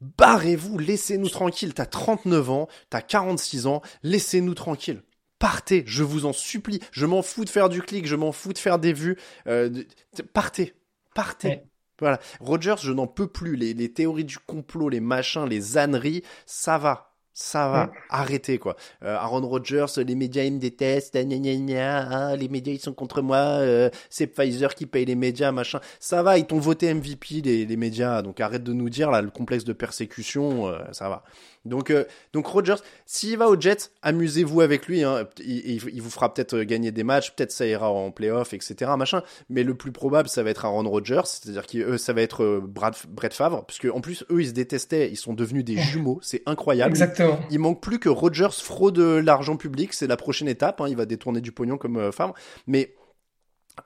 Barrez-vous, 0.00 0.78
laissez-nous 0.78 1.28
tranquille. 1.28 1.74
T'as 1.74 1.86
39 1.86 2.50
ans, 2.50 2.68
t'as 2.90 3.00
46 3.00 3.66
ans, 3.66 3.82
laissez-nous 4.02 4.54
tranquille. 4.54 5.02
Partez, 5.38 5.84
je 5.86 6.02
vous 6.02 6.26
en 6.26 6.32
supplie. 6.32 6.80
Je 6.90 7.06
m'en 7.06 7.22
fous 7.22 7.44
de 7.44 7.50
faire 7.50 7.68
du 7.68 7.82
clic, 7.82 8.06
je 8.06 8.16
m'en 8.16 8.32
fous 8.32 8.52
de 8.52 8.58
faire 8.58 8.78
des 8.78 8.92
vues. 8.92 9.16
Euh, 9.46 9.84
partez, 10.32 10.74
partez. 11.14 11.62
Voilà. 12.00 12.20
Rogers, 12.40 12.76
je 12.80 12.92
n'en 12.92 13.06
peux 13.06 13.26
plus. 13.26 13.56
Les, 13.56 13.74
les, 13.74 13.92
théories 13.92 14.24
du 14.24 14.38
complot, 14.38 14.88
les 14.88 15.00
machins, 15.00 15.46
les 15.46 15.78
âneries, 15.78 16.22
ça 16.46 16.78
va 16.78 17.07
ça 17.40 17.68
va, 17.68 17.92
arrêtez 18.10 18.58
quoi. 18.58 18.74
Euh, 19.04 19.14
Aaron 19.14 19.46
Rodgers, 19.46 19.86
les 19.98 20.16
médias 20.16 20.42
ils 20.42 20.54
me 20.54 20.58
détestent, 20.58 21.16
gna 21.16 21.38
gna 21.38 21.54
gna, 21.54 22.30
ah, 22.30 22.36
les 22.36 22.48
médias 22.48 22.72
ils 22.72 22.80
sont 22.80 22.92
contre 22.92 23.22
moi, 23.22 23.36
euh, 23.36 23.90
c'est 24.10 24.26
Pfizer 24.26 24.74
qui 24.74 24.86
paye 24.86 25.04
les 25.04 25.14
médias, 25.14 25.52
machin. 25.52 25.78
Ça 26.00 26.24
va, 26.24 26.36
ils 26.36 26.46
t'ont 26.46 26.58
voté 26.58 26.92
MVP 26.92 27.42
les, 27.44 27.64
les 27.64 27.76
médias, 27.76 28.22
donc 28.22 28.40
arrête 28.40 28.64
de 28.64 28.72
nous 28.72 28.90
dire 28.90 29.12
là 29.12 29.22
le 29.22 29.30
complexe 29.30 29.62
de 29.62 29.72
persécution, 29.72 30.66
euh, 30.66 30.80
ça 30.90 31.08
va. 31.08 31.22
Donc, 31.68 31.90
euh, 31.90 32.04
donc 32.32 32.46
Rogers, 32.46 32.82
s'il 33.06 33.36
va 33.36 33.48
aux 33.48 33.60
Jets, 33.60 33.90
amusez-vous 34.02 34.60
avec 34.60 34.86
lui. 34.86 35.02
Hein. 35.04 35.28
Il, 35.38 35.80
il, 35.92 36.02
vous 36.02 36.10
fera 36.10 36.32
peut-être 36.32 36.56
euh, 36.56 36.64
gagner 36.64 36.90
des 36.90 37.04
matchs, 37.04 37.32
peut-être 37.34 37.52
ça 37.52 37.66
ira 37.66 37.90
en 37.90 38.10
playoff, 38.10 38.54
etc. 38.54 38.90
Machin. 38.96 39.22
Mais 39.48 39.62
le 39.62 39.74
plus 39.74 39.92
probable, 39.92 40.28
ça 40.28 40.42
va 40.42 40.50
être 40.50 40.64
Aaron 40.64 40.88
Rodgers, 40.88 41.22
c'est-à-dire 41.24 41.66
que 41.66 41.96
ça 41.96 42.12
va 42.12 42.22
être 42.22 42.42
euh, 42.42 42.60
Brad, 42.64 42.94
Brett 43.08 43.34
Favre, 43.34 43.64
parce 43.64 43.78
qu'en 43.78 44.00
plus 44.00 44.24
eux, 44.30 44.40
ils 44.40 44.48
se 44.48 44.52
détestaient, 44.52 45.10
ils 45.10 45.16
sont 45.16 45.34
devenus 45.34 45.64
des 45.64 45.76
jumeaux, 45.76 46.18
c'est 46.22 46.42
incroyable. 46.46 46.90
Exactement. 46.90 47.27
Il 47.50 47.58
manque 47.58 47.80
plus 47.80 47.98
que 47.98 48.08
Rodgers 48.08 48.48
fraude 48.52 48.98
l'argent 48.98 49.56
public, 49.56 49.92
c'est 49.92 50.06
la 50.06 50.16
prochaine 50.16 50.48
étape. 50.48 50.80
Hein. 50.80 50.88
Il 50.88 50.96
va 50.96 51.06
détourner 51.06 51.40
du 51.40 51.52
pognon 51.52 51.78
comme 51.78 52.12
Favre, 52.12 52.34
mais 52.66 52.94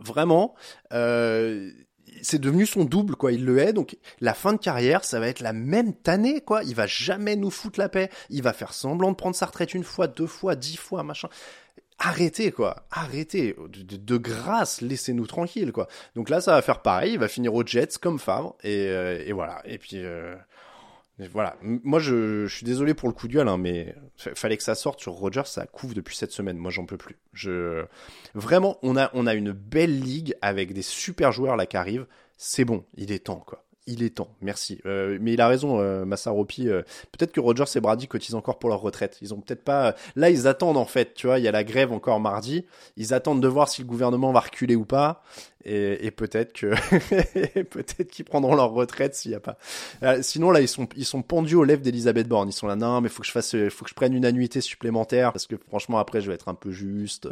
vraiment. 0.01 0.55
Euh, 0.93 1.71
c'est 2.21 2.39
devenu 2.39 2.67
son 2.67 2.85
double, 2.85 3.17
quoi. 3.17 3.33
Il 3.33 3.45
le 3.45 3.59
est. 3.59 3.73
Donc, 3.73 3.97
la 4.21 4.35
fin 4.35 4.53
de 4.53 4.59
carrière, 4.59 5.05
ça 5.05 5.21
va 5.21 5.29
être 5.29 5.41
la 5.41 5.53
même 5.53 5.95
tannée, 5.95 6.41
quoi. 6.41 6.63
Il 6.65 6.75
va 6.75 6.87
jamais 6.87 7.37
nous 7.37 7.51
foutre 7.51 7.79
la 7.79 7.89
paix. 7.89 8.11
Il 8.29 8.43
va 8.43 8.53
faire 8.53 8.75
semblant 8.75 9.11
de 9.11 9.17
prendre 9.17 9.37
sa 9.37 9.47
retraite 9.47 9.75
une 9.75 9.85
fois, 9.85 10.09
deux 10.09 10.27
fois, 10.27 10.55
dix 10.55 10.77
fois, 10.77 11.03
machin. 11.03 11.29
Arrêtez, 11.99 12.53
quoi. 12.53 12.87
Arrêtez. 12.91 13.57
De, 13.69 14.17
grâce, 14.17 14.81
laissez-nous 14.81 15.27
tranquilles, 15.27 15.73
quoi. 15.73 15.89
Donc 16.17 16.29
là, 16.29 16.41
ça 16.41 16.53
va 16.53 16.63
faire 16.63 16.83
pareil. 16.83 17.15
Il 17.15 17.19
va 17.19 17.29
finir 17.29 17.55
aux 17.55 17.65
Jets 17.65 17.99
comme 18.01 18.19
Favre. 18.19 18.57
Et, 18.63 18.89
euh, 18.89 19.31
voilà. 19.33 19.63
Et 19.65 19.79
puis, 19.79 19.97
euh, 20.05 20.35
voilà. 21.19 21.57
Moi, 21.63 21.99
je, 22.01 22.47
suis 22.49 22.65
désolé 22.65 22.95
pour 22.95 23.09
le 23.09 23.15
coup 23.15 23.29
de 23.29 23.35
gueule, 23.35 23.49
hein, 23.49 23.59
mais 23.59 23.95
fallait 24.17 24.57
que 24.57 24.63
ça 24.63 24.75
sorte 24.75 25.01
sur 25.01 25.13
Rogers. 25.13 25.47
Ça 25.47 25.67
couvre 25.67 25.95
depuis 25.95 26.17
cette 26.17 26.33
semaine. 26.33 26.57
Moi, 26.57 26.71
j'en 26.71 26.87
peux 26.87 26.97
plus. 26.97 27.19
Je 27.33 27.85
vraiment, 28.35 28.79
on 28.83 28.97
a 28.97 29.11
on 29.15 29.27
a 29.27 29.35
une 29.35 29.53
belle 29.53 30.01
ligue 30.01 30.35
avec 30.41 30.73
des 30.73 30.83
super 30.83 31.33
joueurs 31.33 31.57
là 31.57 31.67
qui 31.67 31.77
arrivent. 31.77 32.07
C'est 32.37 32.65
bon. 32.65 32.85
Il 32.97 33.13
est 33.13 33.27
temps, 33.27 33.45
quoi 33.47 33.65
il 33.87 34.03
est 34.05 34.17
temps, 34.17 34.29
merci. 34.41 34.81
Euh, 34.87 35.19
mais 35.21 35.33
il 35.33 35.41
a 35.41 35.49
raison, 35.49 35.81
euh, 35.81 36.05
Massaropi. 36.05 36.69
Euh, 36.69 36.83
peut-être 37.11 37.33
que 37.33 37.41
Rogers 37.41 37.65
et 37.75 37.81
Brady 37.81 38.07
cotisent 38.07 38.37
encore 38.37 38.59
pour 38.59 38.71
leur 38.71 38.81
retraite. 38.81 39.19
Ils 39.23 39.35
ont 39.35 39.41
peut-être 39.41 39.65
pas. 39.65 39.97
Là, 40.15 40.31
ils 40.31 40.47
attendent 40.47 40.77
en 40.77 40.85
fait. 40.85 41.15
Tu 41.15 41.27
vois, 41.27 41.41
il 41.41 41.45
y 41.45 41.49
a 41.49 41.53
la 41.53 41.65
grève 41.65 41.93
encore 41.93 42.21
mardi. 42.21 42.65
Ils 42.97 43.13
attendent 43.13 43.43
de 43.43 43.49
voir 43.49 43.69
si 43.69 43.83
le 43.83 43.89
gouvernement 43.89 44.33
va 44.33 44.41
reculer 44.41 44.77
ou 44.77 44.85
pas. 44.85 45.25
Et, 45.65 46.07
et 46.07 46.11
peut-être 46.13 46.53
que 46.53 46.67
peut-être 47.63 48.09
qu'ils 48.11 48.25
prendront 48.25 48.55
leur 48.55 48.71
retraite 48.71 49.17
s'il 49.17 49.33
y 49.33 49.35
a 49.35 49.41
pas. 49.41 49.59
Euh, 50.05 50.23
sinon 50.23 50.53
là, 50.53 50.61
ils 50.61 50.69
sont 50.69 50.89
ils 50.97 51.05
sont 51.05 51.23
pendus 51.23 51.57
aux 51.57 51.65
lèvres 51.65 51.83
d'Elisabeth 51.83 52.29
Borne. 52.29 52.49
Ils 52.49 52.53
sont 52.53 52.69
là, 52.69 52.77
non, 52.77 53.01
mais 53.01 53.09
faut 53.09 53.23
que 53.23 53.27
je 53.27 53.33
fasse, 53.33 53.57
faut 53.71 53.85
que 53.85 53.91
je 53.91 53.95
prenne 53.95 54.15
une 54.15 54.25
annuité 54.25 54.61
supplémentaire 54.61 55.33
parce 55.33 55.49
que 55.49 55.57
franchement 55.57 55.99
après, 55.99 56.21
je 56.21 56.29
vais 56.29 56.35
être 56.35 56.49
un 56.49 56.55
peu 56.55 56.71
juste. 56.71 57.29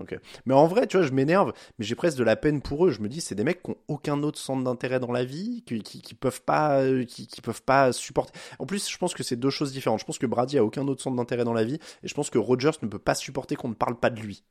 Donc, 0.00 0.18
mais 0.46 0.54
en 0.54 0.66
vrai, 0.66 0.86
tu 0.86 0.96
vois, 0.96 1.06
je 1.06 1.12
m'énerve, 1.12 1.52
mais 1.78 1.84
j'ai 1.84 1.94
presque 1.94 2.18
de 2.18 2.24
la 2.24 2.34
peine 2.34 2.62
pour 2.62 2.86
eux. 2.86 2.90
Je 2.90 3.00
me 3.00 3.08
dis, 3.08 3.20
c'est 3.20 3.34
des 3.34 3.44
mecs 3.44 3.62
qui 3.62 3.70
ont 3.70 3.76
aucun 3.86 4.22
autre 4.22 4.38
centre 4.38 4.64
d'intérêt 4.64 4.98
dans 4.98 5.12
la 5.12 5.24
vie, 5.24 5.62
qui, 5.66 5.82
qui, 5.82 6.14
peuvent 6.14 6.42
pas, 6.42 6.82
qui, 7.06 7.26
qui, 7.26 7.40
peuvent 7.40 7.62
pas 7.62 7.92
supporter. 7.92 8.32
En 8.58 8.66
plus, 8.66 8.90
je 8.90 8.98
pense 8.98 9.14
que 9.14 9.22
c'est 9.22 9.36
deux 9.36 9.50
choses 9.50 9.72
différentes. 9.72 10.00
Je 10.00 10.04
pense 10.04 10.18
que 10.18 10.26
Brady 10.26 10.58
a 10.58 10.64
aucun 10.64 10.88
autre 10.88 11.02
centre 11.02 11.16
d'intérêt 11.16 11.44
dans 11.44 11.52
la 11.52 11.64
vie, 11.64 11.78
et 12.02 12.08
je 12.08 12.14
pense 12.14 12.30
que 12.30 12.38
Rogers 12.38 12.70
ne 12.82 12.88
peut 12.88 12.98
pas 12.98 13.14
supporter 13.14 13.54
qu'on 13.54 13.68
ne 13.68 13.74
parle 13.74 13.98
pas 13.98 14.10
de 14.10 14.20
lui. 14.20 14.42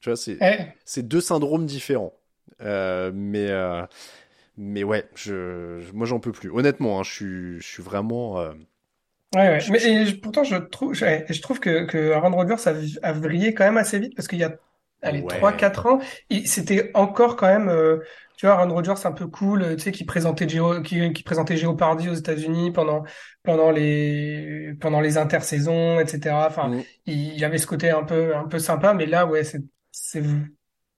Tu 0.00 0.08
vois, 0.08 0.16
c'est 0.16 0.38
eh. 0.40 0.66
c'est 0.84 1.06
deux 1.06 1.20
syndromes 1.20 1.66
différents. 1.66 2.14
Euh, 2.62 3.10
mais 3.14 3.50
euh, 3.50 3.84
mais 4.56 4.84
ouais, 4.84 5.08
je, 5.14 5.90
moi 5.92 6.06
j'en 6.06 6.20
peux 6.20 6.32
plus. 6.32 6.50
Honnêtement, 6.50 7.00
hein, 7.00 7.02
je 7.02 7.12
suis 7.12 7.60
je 7.60 7.66
suis 7.66 7.82
vraiment. 7.82 8.38
Euh, 8.38 8.52
ouais, 9.34 9.48
ouais. 9.48 9.58
Mais 9.70 10.12
pourtant 10.22 10.44
je 10.44 10.56
trouve 10.56 10.94
je, 10.94 11.24
je 11.28 11.40
trouve 11.40 11.60
que 11.60 11.84
que 11.84 12.12
Aaron 12.12 12.34
Rodgers 12.34 12.68
a, 12.68 13.08
a 13.08 13.12
vrillé 13.12 13.54
quand 13.54 13.64
même 13.64 13.76
assez 13.76 13.98
vite 13.98 14.14
parce 14.14 14.28
qu'il 14.28 14.38
y 14.38 14.44
a 14.44 14.56
allez, 15.02 15.22
3-4 15.22 15.86
ans, 15.86 16.00
c'était 16.44 16.90
encore 16.94 17.36
quand 17.36 17.46
même, 17.46 17.68
euh, 17.68 17.98
tu 18.36 18.46
vois, 18.46 18.56
Aaron 18.56 18.72
Rodgers 18.72 18.94
un 19.04 19.12
peu 19.12 19.26
cool, 19.26 19.76
tu 19.76 19.82
sais, 19.82 19.92
qui 19.92 20.04
présentait 20.04 20.48
Géo, 20.48 20.82
qui, 20.82 21.12
qui 21.12 21.22
présentait 21.22 21.56
Géopardy 21.56 22.08
aux 22.08 22.14
États-Unis 22.14 22.70
pendant, 22.72 23.04
pendant 23.42 23.70
les, 23.70 24.74
pendant 24.80 25.00
les 25.00 25.18
intersaisons, 25.18 26.00
etc. 26.00 26.34
Enfin, 26.46 26.68
mm. 26.68 26.82
il, 27.06 27.34
il, 27.34 27.44
avait 27.44 27.58
ce 27.58 27.66
côté 27.66 27.90
un 27.90 28.04
peu, 28.04 28.36
un 28.36 28.44
peu 28.44 28.58
sympa, 28.58 28.94
mais 28.94 29.06
là, 29.06 29.26
ouais, 29.26 29.44
c'est, 29.44 29.62
c'est 29.90 30.22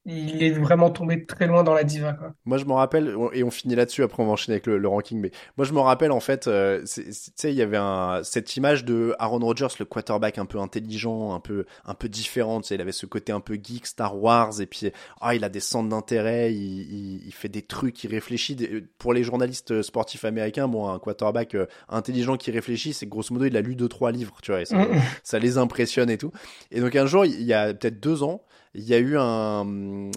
il 0.09 0.42
est 0.42 0.51
vraiment 0.51 0.90
tombé 0.90 1.27
très 1.27 1.47
loin 1.47 1.62
dans 1.62 1.75
la 1.75 1.85
diva. 1.85 2.12
Quoi. 2.12 2.33
Moi, 2.44 2.59
je 2.59 2.64
me 2.64 2.73
rappelle, 2.73 3.14
et 3.33 3.42
on 3.42 3.51
finit 3.51 3.75
là-dessus, 3.75 4.03
après 4.03 4.23
on 4.23 4.27
va 4.27 4.33
enchaîner 4.33 4.55
avec 4.55 4.66
le, 4.66 4.88
ranking, 4.88 5.21
mais 5.21 5.31
moi, 5.57 5.66
je 5.66 5.73
me 5.73 5.81
rappelle, 5.81 6.12
en 6.12 6.21
fait, 6.21 6.47
euh, 6.47 6.83
tu 6.83 7.12
sais, 7.12 7.53
il 7.53 7.57
y 7.57 7.62
avait 7.62 7.77
un, 7.77 8.21
cette 8.23 8.57
image 8.57 8.85
de 8.85 9.14
Aaron 9.18 9.38
Rodgers, 9.38 9.68
le 9.79 9.85
quarterback 9.85 10.38
un 10.38 10.47
peu 10.47 10.59
intelligent, 10.59 11.35
un 11.35 11.40
peu, 11.40 11.66
un 11.85 11.94
peu 11.94 12.09
différent, 12.09 12.61
tu 12.61 12.68
sais, 12.68 12.75
il 12.75 12.81
avait 12.81 12.92
ce 12.92 13.07
côté 13.07 13.33
un 13.33 13.40
peu 13.40 13.59
geek, 13.62 13.87
Star 13.87 14.16
Wars, 14.16 14.61
et 14.61 14.66
puis, 14.66 14.90
ah, 15.21 15.35
il 15.35 15.44
a 15.44 15.49
des 15.49 15.61
centres 15.61 15.88
d'intérêt, 15.88 16.53
il, 16.55 17.27
il, 17.27 17.33
fait 17.33 17.49
des 17.49 17.62
trucs, 17.62 18.03
il 18.05 18.11
réfléchit. 18.11 18.57
Pour 18.99 19.12
les 19.12 19.23
journalistes 19.23 19.83
sportifs 19.83 20.25
américains, 20.25 20.68
bon, 20.68 20.88
un 20.88 20.99
quarterback 20.99 21.55
euh, 21.55 21.66
intelligent 21.88 22.37
qui 22.37 22.51
réfléchit, 22.51 22.92
c'est 22.92 23.07
grosso 23.07 23.33
modo, 23.33 23.44
il 23.44 23.57
a 23.57 23.61
lu 23.61 23.77
deux, 23.77 23.88
trois 23.88 24.12
livres, 24.12 24.38
tu 24.42 24.53
vois, 24.53 24.64
ça, 24.64 24.77
mm. 24.79 25.01
ça 25.23 25.38
les 25.38 25.59
impressionne 25.59 26.11
et 26.11 26.18
tout. 26.18 26.33
Et 26.71 26.81
donc, 26.81 26.97
un 26.97 27.07
jour, 27.07 27.25
il 27.25 27.42
y 27.42 27.53
a 27.53 27.75
peut-être 27.75 28.01
deux 28.01 28.23
ans, 28.23 28.42
il 28.74 28.85
y 28.85 28.94
a 28.94 28.98
eu 28.98 29.16
un, 29.18 30.11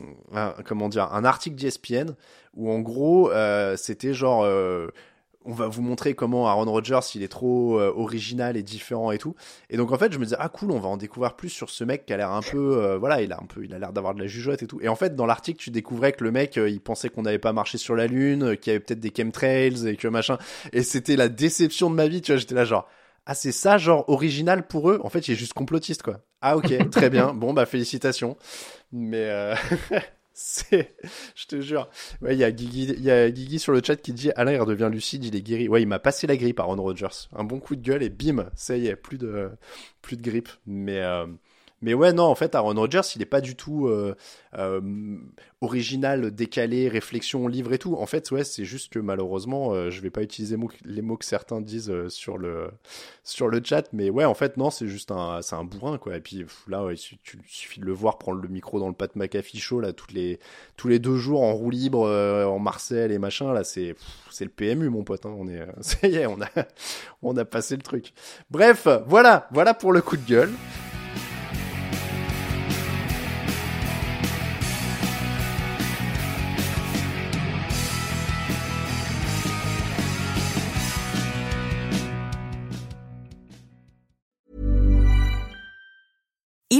comment 0.65 0.89
dire 0.89 1.13
un 1.13 1.25
article 1.25 1.55
d'ESPN 1.55 2.15
où 2.55 2.71
en 2.71 2.79
gros 2.79 3.31
euh, 3.31 3.75
c'était 3.77 4.13
genre 4.13 4.43
euh, 4.43 4.87
on 5.43 5.53
va 5.53 5.67
vous 5.67 5.81
montrer 5.81 6.13
comment 6.13 6.47
Aaron 6.47 6.65
Rodgers 6.65 6.99
il 7.15 7.23
est 7.23 7.27
trop 7.27 7.79
euh, 7.79 7.91
original 7.95 8.57
et 8.57 8.63
différent 8.63 9.11
et 9.11 9.17
tout. 9.17 9.35
Et 9.69 9.77
donc 9.77 9.91
en 9.91 9.97
fait 9.97 10.13
je 10.13 10.19
me 10.19 10.25
disais 10.25 10.35
ah 10.37 10.49
cool 10.49 10.71
on 10.71 10.79
va 10.79 10.89
en 10.89 10.97
découvrir 10.97 11.35
plus 11.35 11.49
sur 11.49 11.69
ce 11.69 11.83
mec 11.83 12.05
qui 12.05 12.13
a 12.13 12.17
l'air 12.17 12.31
un 12.31 12.41
peu 12.41 12.95
voilà 12.95 13.21
il 13.21 13.31
a 13.31 13.39
un 13.41 13.45
peu 13.45 13.63
il 13.63 13.73
a 13.73 13.79
l'air 13.79 13.93
d'avoir 13.93 14.13
de 14.13 14.19
la 14.19 14.27
jugeote 14.27 14.61
et 14.61 14.67
tout. 14.67 14.79
Et 14.81 14.89
en 14.89 14.95
fait 14.95 15.15
dans 15.15 15.25
l'article 15.25 15.59
tu 15.59 15.71
découvrais 15.71 16.11
que 16.11 16.23
le 16.23 16.31
mec 16.31 16.57
il 16.57 16.81
pensait 16.81 17.09
qu'on 17.09 17.23
n'avait 17.23 17.39
pas 17.39 17.53
marché 17.53 17.77
sur 17.77 17.95
la 17.95 18.07
lune 18.07 18.57
qu'il 18.57 18.71
y 18.71 18.75
avait 18.75 18.83
peut-être 18.83 18.99
des 18.99 19.13
chemtrails 19.15 19.87
et 19.87 19.95
que 19.95 20.07
machin. 20.07 20.37
Et 20.73 20.83
c'était 20.83 21.15
la 21.15 21.29
déception 21.29 21.89
de 21.89 21.95
ma 21.95 22.07
vie 22.07 22.21
tu 22.21 22.31
vois 22.31 22.39
j'étais 22.39 22.55
là 22.55 22.65
genre 22.65 22.87
ah, 23.25 23.35
c'est 23.35 23.51
ça, 23.51 23.77
genre 23.77 24.07
original 24.09 24.67
pour 24.67 24.89
eux? 24.89 24.99
En 25.03 25.09
fait, 25.09 25.27
il 25.27 25.31
est 25.33 25.35
juste 25.35 25.53
complotiste, 25.53 26.03
quoi. 26.03 26.21
Ah, 26.41 26.57
ok, 26.57 26.89
très 26.91 27.09
bien. 27.09 27.33
Bon, 27.33 27.53
bah, 27.53 27.65
félicitations. 27.65 28.37
Mais 28.91 29.29
euh... 29.29 29.55
c'est, 30.33 30.95
je 31.35 31.45
te 31.45 31.61
jure. 31.61 31.89
Ouais, 32.21 32.35
il 32.35 32.39
y 32.39 32.43
a 32.43 32.51
Guigui, 32.51 32.93
il 32.97 33.03
y 33.03 33.11
a 33.11 33.29
Guigui 33.29 33.59
sur 33.59 33.73
le 33.73 33.81
chat 33.83 33.95
qui 33.95 34.13
dit 34.13 34.31
Alain, 34.35 34.53
il 34.53 34.59
redevient 34.59 34.89
lucide, 34.91 35.23
il 35.23 35.35
est 35.35 35.41
guéri. 35.41 35.67
Ouais, 35.67 35.81
il 35.81 35.87
m'a 35.87 35.99
passé 35.99 36.25
la 36.25 36.35
grippe, 36.35 36.59
Aaron 36.59 36.81
Rodgers. 36.81 37.29
Un 37.35 37.43
bon 37.43 37.59
coup 37.59 37.75
de 37.75 37.81
gueule 37.81 38.03
et 38.03 38.09
bim, 38.09 38.49
ça 38.55 38.75
y 38.75 38.87
est, 38.87 38.95
plus 38.95 39.17
de, 39.17 39.51
plus 40.01 40.17
de 40.17 40.23
grippe. 40.23 40.49
Mais 40.65 40.99
euh... 40.99 41.27
Mais 41.81 41.95
ouais, 41.95 42.13
non, 42.13 42.25
en 42.25 42.35
fait, 42.35 42.53
Aaron 42.53 42.75
Rodgers, 42.75 43.01
il 43.15 43.21
est 43.23 43.25
pas 43.25 43.41
du 43.41 43.55
tout 43.55 43.87
euh, 43.87 44.15
euh, 44.57 45.17
original, 45.61 46.29
décalé, 46.29 46.87
réflexion, 46.87 47.47
livre 47.47 47.73
et 47.73 47.79
tout. 47.79 47.95
En 47.95 48.05
fait, 48.05 48.29
ouais, 48.29 48.43
c'est 48.43 48.65
juste 48.65 48.93
que 48.93 48.99
malheureusement, 48.99 49.73
euh, 49.73 49.89
je 49.89 49.99
vais 50.01 50.11
pas 50.11 50.21
utiliser 50.21 50.57
les 50.85 51.01
mots 51.01 51.17
que 51.17 51.25
certains 51.25 51.59
disent 51.59 52.07
sur 52.09 52.37
le 52.37 52.69
sur 53.23 53.47
le 53.47 53.61
chat, 53.63 53.87
mais 53.93 54.11
ouais, 54.11 54.25
en 54.25 54.35
fait, 54.35 54.57
non, 54.57 54.69
c'est 54.69 54.87
juste 54.87 55.11
un 55.11 55.41
c'est 55.41 55.55
un 55.55 55.63
bourrin 55.63 55.97
quoi. 55.97 56.17
Et 56.17 56.21
puis 56.21 56.45
là, 56.67 56.85
ouais, 56.85 56.93
il 56.93 57.19
suffit 57.47 57.79
de 57.79 57.85
le 57.85 57.93
voir 57.93 58.19
prendre 58.19 58.39
le 58.39 58.47
micro 58.47 58.79
dans 58.79 58.87
le 58.87 58.93
Pat 58.93 59.15
McAfee 59.15 59.59
show 59.59 59.79
là, 59.79 59.91
toutes 59.91 60.11
les 60.11 60.39
tous 60.77 60.87
les 60.87 60.99
deux 60.99 61.17
jours 61.17 61.41
en 61.41 61.53
roue 61.53 61.71
libre 61.71 62.07
en 62.47 62.59
Marseille 62.59 63.11
et 63.11 63.19
machin. 63.19 63.53
Là, 63.53 63.63
c'est 63.63 63.95
c'est 64.29 64.45
le 64.45 64.51
PMU, 64.51 64.89
mon 64.89 65.03
pote. 65.03 65.25
Hein. 65.25 65.33
On 65.35 65.47
est 65.47 65.65
ça 65.81 66.07
y 66.07 66.15
est, 66.15 66.27
on 66.27 66.41
a 66.41 66.49
on 67.23 67.35
a 67.37 67.45
passé 67.45 67.75
le 67.75 67.81
truc. 67.81 68.13
Bref, 68.51 68.87
voilà, 69.07 69.47
voilà 69.51 69.73
pour 69.73 69.93
le 69.93 70.01
coup 70.01 70.17
de 70.17 70.27
gueule. 70.27 70.51